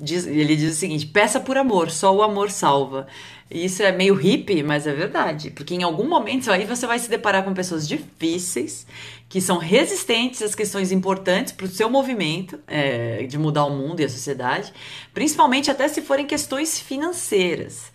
diz, 0.01 0.25
ele 0.25 0.55
diz 0.55 0.73
o 0.73 0.77
seguinte: 0.77 1.05
peça 1.05 1.39
por 1.39 1.57
amor, 1.57 1.91
só 1.91 2.13
o 2.15 2.21
amor 2.21 2.49
salva. 2.51 3.07
Isso 3.49 3.81
é 3.81 3.91
meio 3.91 4.13
hippie, 4.13 4.61
mas 4.61 4.85
é 4.85 4.93
verdade, 4.93 5.49
porque 5.49 5.73
em 5.73 5.81
algum 5.81 6.07
momento 6.07 6.51
aí 6.51 6.65
você 6.65 6.85
vai 6.85 6.99
se 6.99 7.09
deparar 7.09 7.43
com 7.43 7.51
pessoas 7.51 7.87
difíceis, 7.87 8.85
que 9.27 9.41
são 9.41 9.57
resistentes 9.57 10.43
às 10.43 10.53
questões 10.53 10.91
importantes 10.91 11.51
para 11.51 11.65
o 11.65 11.69
seu 11.69 11.89
movimento 11.89 12.59
é, 12.67 13.23
de 13.23 13.39
mudar 13.39 13.65
o 13.65 13.71
mundo 13.71 14.01
e 14.01 14.05
a 14.05 14.09
sociedade, 14.09 14.71
principalmente 15.13 15.71
até 15.71 15.87
se 15.87 16.01
forem 16.01 16.27
questões 16.27 16.79
financeiras. 16.79 17.91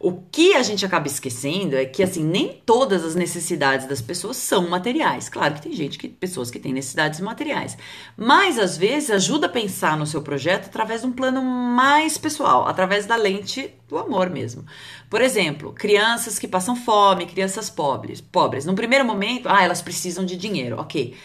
O 0.00 0.12
que 0.12 0.54
a 0.54 0.62
gente 0.62 0.86
acaba 0.86 1.08
esquecendo 1.08 1.74
é 1.74 1.84
que 1.84 2.04
assim 2.04 2.22
nem 2.22 2.62
todas 2.64 3.04
as 3.04 3.16
necessidades 3.16 3.84
das 3.88 4.00
pessoas 4.00 4.36
são 4.36 4.68
materiais. 4.68 5.28
Claro 5.28 5.54
que 5.54 5.62
tem 5.62 5.72
gente 5.72 5.98
que 5.98 6.08
pessoas 6.08 6.52
que 6.52 6.60
têm 6.60 6.72
necessidades 6.72 7.18
materiais, 7.18 7.76
mas 8.16 8.60
às 8.60 8.76
vezes 8.76 9.10
ajuda 9.10 9.46
a 9.46 9.50
pensar 9.50 9.98
no 9.98 10.06
seu 10.06 10.22
projeto 10.22 10.66
através 10.66 11.00
de 11.00 11.08
um 11.08 11.12
plano 11.12 11.42
mais 11.42 12.16
pessoal, 12.16 12.68
através 12.68 13.06
da 13.06 13.16
lente 13.16 13.74
do 13.88 13.98
amor 13.98 14.30
mesmo. 14.30 14.64
Por 15.10 15.20
exemplo, 15.20 15.72
crianças 15.72 16.38
que 16.38 16.46
passam 16.46 16.76
fome, 16.76 17.26
crianças 17.26 17.68
pobres, 17.68 18.20
pobres. 18.20 18.64
No 18.64 18.74
primeiro 18.74 19.04
momento, 19.04 19.48
ah, 19.48 19.64
elas 19.64 19.82
precisam 19.82 20.24
de 20.24 20.36
dinheiro, 20.36 20.78
ok. 20.78 21.16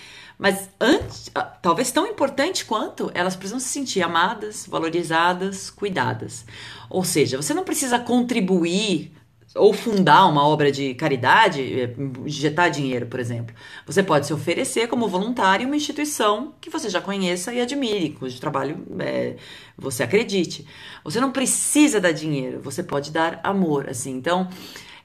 Mas 0.44 0.70
antes, 0.78 1.32
ah, 1.34 1.42
talvez 1.42 1.90
tão 1.90 2.06
importante 2.06 2.66
quanto, 2.66 3.10
elas 3.14 3.34
precisam 3.34 3.62
se 3.62 3.70
sentir 3.70 4.02
amadas, 4.02 4.68
valorizadas, 4.68 5.70
cuidadas. 5.70 6.46
Ou 6.90 7.02
seja, 7.06 7.38
você 7.38 7.54
não 7.54 7.64
precisa 7.64 7.98
contribuir 7.98 9.14
ou 9.56 9.72
fundar 9.72 10.26
uma 10.26 10.46
obra 10.46 10.70
de 10.70 10.96
caridade, 10.96 11.62
eh, 11.62 11.96
injetar 12.26 12.70
dinheiro, 12.70 13.06
por 13.06 13.22
exemplo. 13.22 13.56
Você 13.86 14.04
pode 14.04 14.28
se 14.28 14.34
oferecer 14.34 14.88
como 14.90 15.08
voluntário 15.08 15.64
em 15.64 15.68
uma 15.68 15.78
instituição 15.78 16.54
que 16.60 16.70
você 16.70 16.90
já 16.90 17.00
conheça 17.00 17.54
e 17.54 17.62
admire, 17.62 18.10
cujo 18.10 18.38
trabalho 18.42 18.86
é, 19.00 19.38
você 19.78 20.04
acredite. 20.04 20.68
Você 21.06 21.22
não 21.22 21.32
precisa 21.32 22.02
dar 22.02 22.12
dinheiro, 22.12 22.60
você 22.60 22.84
pode 22.84 23.12
dar 23.12 23.40
amor, 23.46 23.88
assim. 23.90 24.12
Então, 24.12 24.50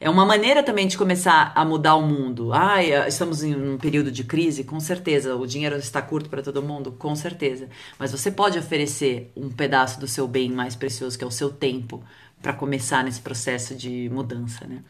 é 0.00 0.08
uma 0.08 0.24
maneira 0.24 0.62
também 0.62 0.86
de 0.86 0.96
começar 0.96 1.52
a 1.54 1.64
mudar 1.64 1.96
o 1.96 2.02
mundo. 2.02 2.52
Ah, 2.52 2.82
estamos 3.06 3.42
em 3.42 3.54
um 3.54 3.76
período 3.76 4.10
de 4.12 4.22
crise, 4.24 4.62
com 4.62 4.78
certeza. 4.78 5.34
O 5.34 5.46
dinheiro 5.46 5.76
está 5.76 6.00
curto 6.00 6.30
para 6.30 6.42
todo 6.42 6.62
mundo, 6.62 6.92
com 6.92 7.14
certeza. 7.16 7.68
Mas 7.98 8.12
você 8.12 8.30
pode 8.30 8.58
oferecer 8.58 9.32
um 9.36 9.50
pedaço 9.50 9.98
do 9.98 10.06
seu 10.06 10.28
bem 10.28 10.50
mais 10.50 10.76
precioso, 10.76 11.18
que 11.18 11.24
é 11.24 11.26
o 11.26 11.30
seu 11.30 11.50
tempo, 11.50 12.02
para 12.40 12.52
começar 12.52 13.02
nesse 13.02 13.20
processo 13.20 13.74
de 13.74 14.08
mudança, 14.10 14.66
né? 14.66 14.84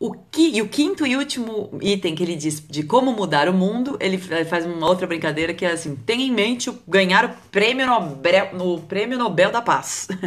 O 0.00 0.12
que, 0.12 0.56
e 0.56 0.62
o 0.62 0.68
quinto 0.68 1.04
e 1.04 1.16
último 1.16 1.76
item 1.82 2.14
que 2.14 2.22
ele 2.22 2.36
diz 2.36 2.60
de 2.60 2.84
como 2.84 3.12
mudar 3.12 3.48
o 3.48 3.52
mundo, 3.52 3.96
ele 4.00 4.16
faz 4.16 4.64
uma 4.64 4.86
outra 4.86 5.06
brincadeira 5.06 5.52
que 5.52 5.64
é 5.64 5.72
assim: 5.72 5.96
tenha 5.96 6.24
em 6.24 6.30
mente 6.30 6.70
o, 6.70 6.78
ganhar 6.86 7.24
o 7.24 7.50
prêmio 7.50 7.84
Nobel, 7.86 8.54
no 8.54 8.80
prêmio 8.82 9.18
Nobel 9.18 9.50
da 9.50 9.62
Paz. 9.62 10.08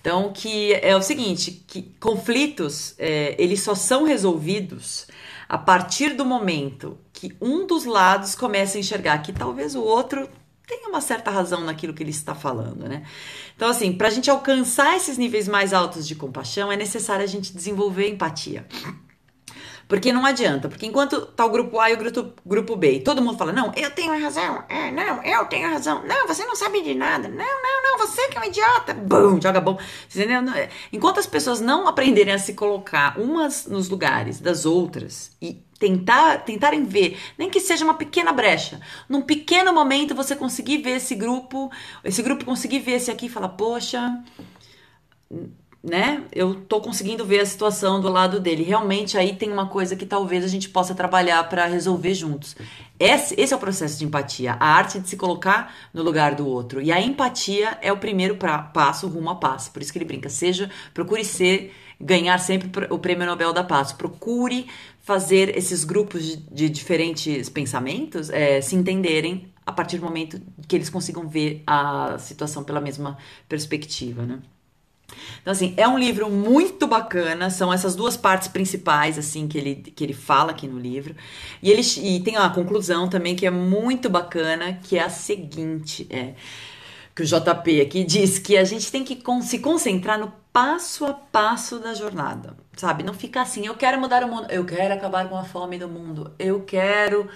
Então, 0.00 0.32
que 0.32 0.72
é 0.74 0.96
o 0.96 1.02
seguinte, 1.02 1.64
que 1.66 1.82
conflitos, 2.00 2.94
é, 2.98 3.34
eles 3.36 3.60
só 3.60 3.74
são 3.74 4.04
resolvidos 4.04 5.08
a 5.48 5.58
partir 5.58 6.14
do 6.14 6.24
momento 6.24 6.96
que 7.12 7.34
um 7.40 7.66
dos 7.66 7.84
lados 7.84 8.34
começa 8.34 8.78
a 8.78 8.80
enxergar 8.80 9.18
que 9.18 9.32
talvez 9.32 9.74
o 9.74 9.82
outro 9.82 10.28
tenha 10.68 10.86
uma 10.88 11.00
certa 11.00 11.30
razão 11.30 11.62
naquilo 11.62 11.94
que 11.94 12.02
ele 12.02 12.10
está 12.10 12.34
falando, 12.34 12.86
né? 12.86 13.02
Então, 13.56 13.68
assim, 13.70 13.90
para 13.92 14.08
a 14.08 14.10
gente 14.10 14.30
alcançar 14.30 14.94
esses 14.96 15.16
níveis 15.16 15.48
mais 15.48 15.72
altos 15.72 16.06
de 16.06 16.14
compaixão, 16.14 16.70
é 16.70 16.76
necessário 16.76 17.24
a 17.24 17.26
gente 17.26 17.54
desenvolver 17.54 18.08
empatia. 18.08 18.66
Porque 19.88 20.12
não 20.12 20.26
adianta, 20.26 20.68
porque 20.68 20.84
enquanto 20.84 21.24
tá 21.24 21.46
o 21.46 21.48
grupo 21.48 21.80
A 21.80 21.90
e 21.90 21.94
o 21.94 21.96
grupo, 21.96 22.34
grupo 22.44 22.76
B, 22.76 22.92
e 22.92 23.00
todo 23.00 23.22
mundo 23.22 23.38
fala, 23.38 23.52
não, 23.52 23.72
eu 23.74 23.90
tenho 23.90 24.20
razão, 24.22 24.62
é, 24.68 24.90
não, 24.90 25.24
eu 25.24 25.46
tenho 25.46 25.70
razão, 25.70 26.04
não, 26.04 26.26
você 26.26 26.44
não 26.44 26.54
sabe 26.54 26.82
de 26.82 26.94
nada, 26.94 27.26
não, 27.26 27.38
não, 27.38 27.82
não, 27.82 28.06
você 28.06 28.28
que 28.28 28.36
é 28.36 28.40
um 28.42 28.44
idiota, 28.44 28.92
bum, 28.92 29.40
joga 29.40 29.62
bom. 29.62 29.78
Entendeu? 30.14 30.42
Enquanto 30.92 31.20
as 31.20 31.26
pessoas 31.26 31.58
não 31.62 31.88
aprenderem 31.88 32.34
a 32.34 32.38
se 32.38 32.52
colocar 32.52 33.18
umas 33.18 33.64
nos 33.64 33.88
lugares 33.88 34.40
das 34.40 34.66
outras 34.66 35.32
e 35.40 35.62
tentar 35.78 36.38
tentarem 36.38 36.84
ver, 36.84 37.18
nem 37.38 37.48
que 37.48 37.60
seja 37.60 37.84
uma 37.84 37.94
pequena 37.94 38.32
brecha, 38.32 38.80
num 39.08 39.22
pequeno 39.22 39.72
momento 39.72 40.14
você 40.14 40.34
conseguir 40.34 40.78
ver 40.78 40.96
esse 40.96 41.14
grupo, 41.14 41.70
esse 42.04 42.22
grupo 42.22 42.44
conseguir 42.44 42.80
ver 42.80 42.92
esse 42.92 43.10
aqui 43.10 43.26
e 43.26 43.30
falar, 43.30 43.50
poxa, 43.50 44.22
né? 45.82 46.24
Eu 46.32 46.56
tô 46.62 46.80
conseguindo 46.80 47.24
ver 47.24 47.40
a 47.40 47.46
situação 47.46 48.00
do 48.00 48.08
lado 48.08 48.40
dele. 48.40 48.64
Realmente 48.64 49.16
aí 49.16 49.34
tem 49.34 49.50
uma 49.52 49.68
coisa 49.68 49.94
que 49.94 50.04
talvez 50.04 50.44
a 50.44 50.48
gente 50.48 50.68
possa 50.68 50.94
trabalhar 50.94 51.48
para 51.48 51.66
resolver 51.66 52.14
juntos. 52.14 52.56
Esse, 52.98 53.40
esse, 53.40 53.52
é 53.52 53.56
o 53.56 53.60
processo 53.60 53.96
de 53.96 54.04
empatia, 54.04 54.56
a 54.58 54.66
arte 54.66 54.98
de 54.98 55.08
se 55.08 55.16
colocar 55.16 55.72
no 55.94 56.02
lugar 56.02 56.34
do 56.34 56.46
outro. 56.46 56.82
E 56.82 56.90
a 56.90 57.00
empatia 57.00 57.78
é 57.80 57.92
o 57.92 57.96
primeiro 57.96 58.36
pra, 58.36 58.58
passo 58.58 59.06
rumo 59.06 59.30
a 59.30 59.36
passo. 59.36 59.70
Por 59.70 59.80
isso 59.80 59.92
que 59.92 59.98
ele 59.98 60.04
brinca, 60.04 60.28
seja, 60.28 60.68
procure 60.92 61.24
ser, 61.24 61.72
ganhar 62.00 62.38
sempre 62.38 62.68
o 62.90 62.98
prêmio 62.98 63.26
Nobel 63.26 63.52
da 63.52 63.62
Paz. 63.62 63.92
Procure 63.92 64.66
fazer 65.08 65.56
esses 65.56 65.84
grupos 65.84 66.36
de, 66.52 66.68
diferentes 66.68 67.48
pensamentos 67.48 68.28
é, 68.28 68.60
se 68.60 68.76
entenderem 68.76 69.50
a 69.64 69.72
partir 69.72 69.96
do 69.96 70.04
momento 70.04 70.38
que 70.68 70.76
eles 70.76 70.90
consigam 70.90 71.26
ver 71.26 71.62
a 71.66 72.18
situação 72.18 72.62
pela 72.62 72.78
mesma 72.78 73.16
perspectiva, 73.48 74.26
né? 74.26 74.38
Então, 75.40 75.50
assim, 75.50 75.72
é 75.78 75.88
um 75.88 75.98
livro 75.98 76.28
muito 76.28 76.86
bacana, 76.86 77.48
são 77.48 77.72
essas 77.72 77.96
duas 77.96 78.18
partes 78.18 78.48
principais, 78.48 79.18
assim, 79.18 79.48
que 79.48 79.56
ele, 79.56 79.76
que 79.76 80.04
ele 80.04 80.12
fala 80.12 80.50
aqui 80.50 80.68
no 80.68 80.78
livro. 80.78 81.16
E 81.62 81.70
ele 81.70 81.80
e 82.02 82.20
tem 82.20 82.36
uma 82.36 82.50
conclusão 82.50 83.08
também 83.08 83.34
que 83.34 83.46
é 83.46 83.50
muito 83.50 84.10
bacana, 84.10 84.74
que 84.74 84.98
é 84.98 85.02
a 85.02 85.08
seguinte, 85.08 86.06
é 86.10 86.34
que 87.18 87.24
o 87.24 87.26
JP 87.26 87.80
aqui 87.80 88.04
diz 88.04 88.38
que 88.38 88.56
a 88.56 88.62
gente 88.62 88.92
tem 88.92 89.02
que 89.02 89.20
se 89.42 89.58
concentrar 89.58 90.20
no 90.20 90.32
passo 90.52 91.04
a 91.04 91.12
passo 91.12 91.80
da 91.80 91.92
jornada, 91.92 92.56
sabe? 92.76 93.02
Não 93.02 93.12
ficar 93.12 93.42
assim, 93.42 93.66
eu 93.66 93.74
quero 93.74 94.00
mudar 94.00 94.22
o 94.22 94.28
mundo, 94.28 94.46
eu 94.48 94.64
quero 94.64 94.94
acabar 94.94 95.28
com 95.28 95.36
a 95.36 95.42
fome 95.42 95.76
do 95.80 95.88
mundo, 95.88 96.32
eu 96.38 96.60
quero 96.62 97.28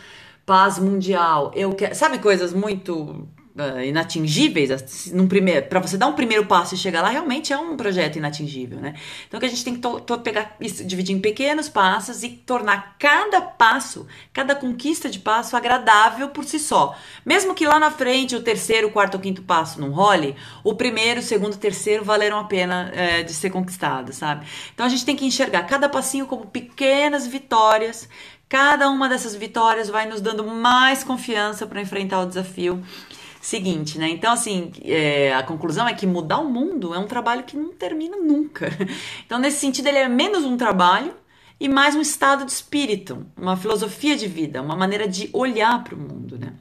paz 0.47 0.79
mundial, 0.79 1.51
eu 1.57 1.75
quero, 1.75 1.97
sabe 1.97 2.21
coisas 2.21 2.53
muito 2.53 3.27
uh, 3.57 3.83
inatingíveis, 3.83 5.11
num 5.12 5.27
primeiro, 5.27 5.67
para 5.67 5.81
você 5.81 5.97
dar 5.97 6.07
um 6.07 6.12
primeiro 6.12 6.47
passo 6.47 6.75
e 6.75 6.79
chegar 6.79 7.03
lá, 7.03 7.09
realmente 7.09 7.53
é 7.53 7.57
um 7.57 7.77
projeto 7.77 8.17
inatingível, 8.17 8.81
né? 8.81 8.95
Então 9.27 9.38
que 9.38 9.47
a 9.47 9.49
gente 9.49 9.65
tem 9.65 9.75
que 9.75 10.19
pegar 10.23 10.57
isso, 10.61 10.85
dividir 10.85 11.15
em 11.15 11.21
pequenos 11.21 11.69
passos 11.69 12.23
e 12.23 12.31
tornar 12.31 12.97
cada 12.99 13.41
passo, 13.41 14.07
cada 14.33 14.55
conquista 14.55 15.09
de 15.09 15.19
passo 15.19 15.57
agradável 15.57 16.29
por 16.29 16.45
si 16.45 16.59
só. 16.59 16.97
Mesmo 17.25 17.55
que 17.55 17.67
lá 17.67 17.79
na 17.79 17.91
frente 17.91 18.37
o 18.37 18.43
terceiro, 18.43 18.91
quarto 18.91 19.15
ou 19.15 19.21
quinto 19.21 19.43
passo 19.43 19.81
não 19.81 19.91
role, 19.91 20.37
o 20.65 20.75
primeiro, 20.75 21.21
o 21.21 21.23
segundo, 21.23 21.55
o 21.55 21.59
terceiro 21.59 22.05
valeram 22.05 22.38
a 22.38 22.45
pena 22.45 22.91
é, 22.95 23.23
de 23.23 23.33
ser 23.33 23.51
conquistado, 23.51 24.12
sabe? 24.12 24.47
Então 24.75 24.87
a 24.87 24.88
gente 24.88 25.05
tem 25.05 25.17
que 25.17 25.25
enxergar 25.25 25.65
cada 25.65 25.88
passinho 25.88 26.27
como 26.27 26.47
pequenas 26.47 27.27
vitórias 27.27 28.09
Cada 28.53 28.91
uma 28.91 29.09
dessas 29.09 29.35
vitórias 29.35 29.88
vai 29.88 30.07
nos 30.07 30.21
dando 30.21 30.45
mais 30.45 31.03
confiança 31.03 31.67
para 31.67 31.81
enfrentar 31.81 32.21
o 32.21 32.27
desafio 32.27 32.85
seguinte, 33.42 33.98
né? 33.98 34.09
Então, 34.09 34.33
assim, 34.33 34.70
é, 34.85 35.35
a 35.35 35.42
conclusão 35.42 35.87
é 35.87 35.92
que 35.92 36.07
mudar 36.07 36.38
o 36.38 36.48
mundo 36.48 36.94
é 36.94 36.98
um 36.98 37.09
trabalho 37.09 37.42
que 37.42 37.57
não 37.57 37.72
termina 37.72 38.16
nunca. 38.16 38.70
Então, 39.26 39.38
nesse 39.38 39.59
sentido, 39.59 39.88
ele 39.88 39.98
é 39.98 40.09
menos 40.09 40.44
um 40.44 40.57
trabalho 40.57 41.14
e 41.59 41.68
mais 41.68 41.96
um 41.96 42.00
estado 42.00 42.44
de 42.44 42.52
espírito, 42.52 43.26
uma 43.37 43.57
filosofia 43.57 44.14
de 44.16 44.28
vida, 44.28 44.62
uma 44.62 44.76
maneira 44.76 45.09
de 45.09 45.28
olhar 45.33 45.83
para 45.83 45.94
o 45.94 45.98
mundo, 45.98 46.38
né? 46.38 46.52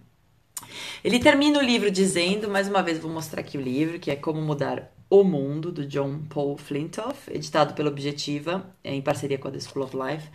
Ele 1.04 1.20
termina 1.20 1.60
o 1.60 1.62
livro 1.62 1.92
dizendo, 1.92 2.50
mais 2.50 2.68
uma 2.68 2.82
vez 2.82 2.98
vou 2.98 3.12
mostrar 3.12 3.42
aqui 3.42 3.58
o 3.58 3.62
livro, 3.62 4.00
que 4.00 4.10
é 4.10 4.16
Como 4.16 4.42
Mudar 4.42 4.92
o 5.10 5.24
Mundo, 5.24 5.72
do 5.72 5.86
John 5.86 6.22
Paul 6.30 6.56
Flintoff, 6.58 7.30
editado 7.30 7.74
pela 7.74 7.90
Objetiva, 7.90 8.74
em 8.84 9.02
parceria 9.02 9.38
com 9.38 9.48
a 9.50 9.52
The 9.52 9.60
School 9.60 9.84
of 9.84 9.98
Life. 9.98 10.28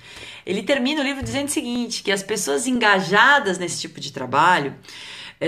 Ele 0.45 0.63
termina 0.63 1.01
o 1.01 1.05
livro 1.05 1.23
dizendo 1.23 1.47
o 1.47 1.51
seguinte, 1.51 2.03
que 2.03 2.13
as 2.13 2.23
pessoas 2.23 2.67
engajadas 2.67 3.59
nesse 3.59 3.81
tipo 3.81 3.99
de 3.99 4.13
trabalho 4.13 4.75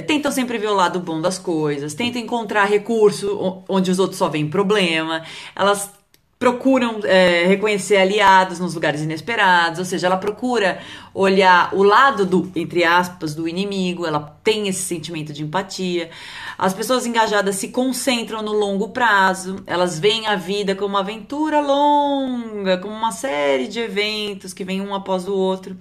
tentam 0.06 0.30
sempre 0.30 0.58
ver 0.58 0.68
o 0.68 0.74
lado 0.74 1.00
bom 1.00 1.20
das 1.20 1.38
coisas, 1.38 1.94
tentam 1.94 2.20
encontrar 2.20 2.64
recurso 2.64 3.62
onde 3.68 3.90
os 3.90 3.98
outros 3.98 4.18
só 4.18 4.28
veem 4.28 4.48
problema, 4.48 5.22
elas 5.54 5.90
procuram 6.38 7.00
é, 7.02 7.46
reconhecer 7.46 7.96
aliados 7.96 8.60
nos 8.60 8.74
lugares 8.74 9.00
inesperados, 9.00 9.80
ou 9.80 9.84
seja, 9.84 10.06
ela 10.06 10.16
procura 10.16 10.78
olhar 11.12 11.74
o 11.74 11.82
lado 11.82 12.24
do, 12.24 12.52
entre 12.54 12.84
aspas, 12.84 13.34
do 13.34 13.48
inimigo, 13.48 14.06
ela 14.06 14.20
tem 14.44 14.68
esse 14.68 14.82
sentimento 14.82 15.32
de 15.32 15.42
empatia. 15.42 16.10
As 16.56 16.72
pessoas 16.72 17.06
engajadas 17.06 17.56
se 17.56 17.68
concentram 17.68 18.40
no 18.40 18.52
longo 18.52 18.90
prazo, 18.90 19.56
elas 19.66 19.98
veem 19.98 20.28
a 20.28 20.36
vida 20.36 20.76
como 20.76 20.90
uma 20.90 21.00
aventura 21.00 21.60
longa, 21.60 22.78
como 22.78 22.94
uma 22.94 23.10
série 23.10 23.66
de 23.66 23.80
eventos 23.80 24.54
que 24.54 24.64
vem 24.64 24.80
um 24.80 24.94
após 24.94 25.26
o 25.26 25.34
outro. 25.34 25.76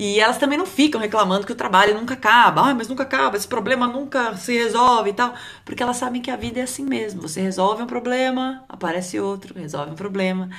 E 0.00 0.20
elas 0.20 0.38
também 0.38 0.56
não 0.56 0.64
ficam 0.64 1.00
reclamando 1.00 1.44
que 1.44 1.50
o 1.50 1.56
trabalho 1.56 1.92
nunca 1.92 2.14
acaba. 2.14 2.70
Ah, 2.70 2.72
mas 2.72 2.86
nunca 2.86 3.02
acaba, 3.02 3.36
esse 3.36 3.48
problema 3.48 3.88
nunca 3.88 4.36
se 4.36 4.56
resolve 4.56 5.10
e 5.10 5.12
tal. 5.12 5.34
Porque 5.64 5.82
elas 5.82 5.96
sabem 5.96 6.22
que 6.22 6.30
a 6.30 6.36
vida 6.36 6.60
é 6.60 6.62
assim 6.62 6.84
mesmo. 6.84 7.22
Você 7.22 7.40
resolve 7.40 7.82
um 7.82 7.86
problema, 7.86 8.62
aparece 8.68 9.18
outro, 9.18 9.58
resolve 9.58 9.90
um 9.90 9.96
problema, 9.96 10.50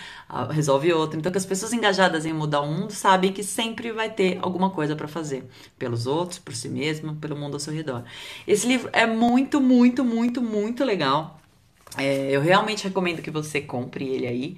resolve 0.52 0.92
outro. 0.92 1.18
Então, 1.18 1.32
que 1.32 1.38
as 1.38 1.46
pessoas 1.46 1.72
engajadas 1.72 2.26
em 2.26 2.34
mudar 2.34 2.60
o 2.60 2.68
mundo 2.68 2.92
sabem 2.92 3.32
que 3.32 3.42
sempre 3.42 3.94
vai 3.94 4.10
ter 4.10 4.40
alguma 4.42 4.72
coisa 4.72 4.94
para 4.94 5.08
fazer. 5.08 5.50
Pelos 5.78 6.06
outros, 6.06 6.38
por 6.38 6.54
si 6.54 6.68
mesmo, 6.68 7.16
pelo 7.16 7.38
mundo 7.38 7.54
ao 7.54 7.62
seu 7.62 7.74
redor. 7.74 8.04
Esse 8.46 8.68
livro 8.68 8.90
é 8.92 9.06
muito, 9.08 9.62
muito, 9.62 10.04
muito, 10.04 10.42
muito 10.42 10.84
legal. 10.84 11.40
É, 11.98 12.30
eu 12.30 12.42
realmente 12.42 12.84
recomendo 12.84 13.22
que 13.22 13.32
você 13.32 13.62
compre 13.62 14.06
ele 14.06 14.28
aí. 14.28 14.58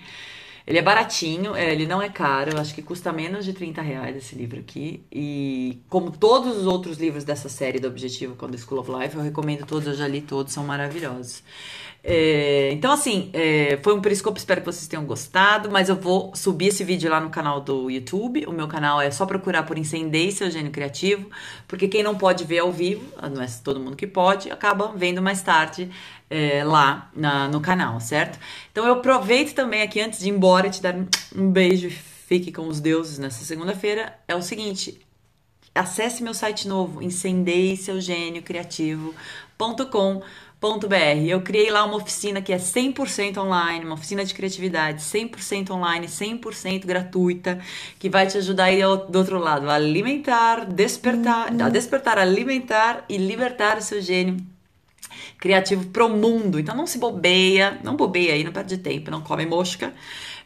Ele 0.65 0.77
é 0.77 0.81
baratinho, 0.81 1.55
é, 1.55 1.71
ele 1.71 1.85
não 1.85 2.01
é 2.01 2.09
caro, 2.09 2.59
acho 2.59 2.73
que 2.75 2.81
custa 2.81 3.11
menos 3.11 3.45
de 3.45 3.53
30 3.53 3.81
reais 3.81 4.15
esse 4.15 4.35
livro 4.35 4.59
aqui. 4.59 5.03
E 5.11 5.81
como 5.89 6.11
todos 6.11 6.57
os 6.57 6.65
outros 6.67 6.97
livros 6.97 7.23
dessa 7.23 7.49
série 7.49 7.79
do 7.79 7.87
Objetivo 7.87 8.35
com 8.35 8.47
The 8.47 8.57
School 8.57 8.81
of 8.81 8.91
Life, 8.91 9.15
eu 9.15 9.21
recomendo 9.21 9.65
todos, 9.65 9.87
eu 9.87 9.93
já 9.95 10.07
li 10.07 10.21
todos, 10.21 10.53
são 10.53 10.63
maravilhosos. 10.63 11.43
É, 12.03 12.71
então, 12.71 12.91
assim, 12.91 13.29
é, 13.31 13.79
foi 13.83 13.93
um 13.93 14.01
periscope, 14.01 14.39
espero 14.39 14.61
que 14.61 14.65
vocês 14.65 14.87
tenham 14.87 15.05
gostado, 15.05 15.69
mas 15.69 15.87
eu 15.87 15.95
vou 15.95 16.35
subir 16.35 16.67
esse 16.67 16.83
vídeo 16.83 17.09
lá 17.11 17.19
no 17.19 17.29
canal 17.29 17.61
do 17.61 17.89
YouTube. 17.89 18.45
O 18.47 18.51
meu 18.51 18.67
canal 18.67 18.99
é 18.99 19.11
só 19.11 19.25
procurar 19.25 19.63
por 19.63 19.77
Incendei 19.77 20.31
Seu 20.31 20.49
Gênio 20.49 20.71
Criativo, 20.71 21.29
porque 21.67 21.87
quem 21.87 22.01
não 22.01 22.17
pode 22.17 22.43
ver 22.43 22.59
ao 22.59 22.71
vivo, 22.71 23.05
não 23.33 23.41
é 23.41 23.47
todo 23.63 23.79
mundo 23.79 23.95
que 23.95 24.07
pode, 24.07 24.51
acaba 24.51 24.91
vendo 24.95 25.21
mais 25.21 25.43
tarde 25.43 25.91
é, 26.29 26.63
lá 26.63 27.11
na, 27.15 27.47
no 27.47 27.61
canal, 27.61 27.99
certo? 27.99 28.39
Então 28.71 28.85
eu 28.85 28.93
aproveito 28.93 29.53
também 29.53 29.83
aqui, 29.83 30.01
antes 30.01 30.19
de 30.19 30.27
ir 30.27 30.31
embora, 30.31 30.69
te 30.69 30.81
dar 30.81 30.95
um 31.35 31.51
beijo 31.51 31.89
fique 32.31 32.49
com 32.49 32.65
os 32.65 32.79
deuses 32.79 33.19
nessa 33.19 33.43
segunda-feira. 33.43 34.17
É 34.25 34.33
o 34.33 34.41
seguinte, 34.41 34.97
acesse 35.75 36.23
meu 36.23 36.33
site 36.33 36.65
novo, 36.65 37.01
incendeiseugeniocriativo.com.br 40.61 41.27
eu 41.27 41.41
criei 41.41 41.71
lá 41.71 41.83
uma 41.83 41.95
oficina 41.95 42.41
que 42.41 42.53
é 42.53 42.57
100% 42.57 43.37
online, 43.37 43.83
uma 43.83 43.95
oficina 43.95 44.23
de 44.23 44.33
criatividade 44.33 45.01
100% 45.01 45.71
online, 45.71 46.07
100% 46.07 46.85
gratuita, 46.85 47.59
que 47.97 48.09
vai 48.09 48.27
te 48.27 48.37
ajudar 48.37 48.65
aí 48.65 48.81
do 48.81 49.17
outro 49.17 49.39
lado 49.39 49.69
a 49.69 49.73
alimentar, 49.75 50.65
despertar, 50.65 51.47
a 51.47 51.69
despertar, 51.69 52.19
alimentar 52.19 53.03
e 53.09 53.17
libertar 53.17 53.77
o 53.77 53.81
seu 53.81 54.01
gênio 54.01 54.37
criativo 55.39 55.87
pro 55.87 56.07
mundo. 56.07 56.59
Então 56.59 56.75
não 56.75 56.85
se 56.85 56.99
bobeia, 56.99 57.79
não 57.83 57.95
bobeia 57.95 58.33
aí, 58.33 58.43
não 58.43 58.51
perde 58.51 58.77
tempo, 58.77 59.09
não 59.09 59.21
come 59.21 59.45
mosca. 59.45 59.91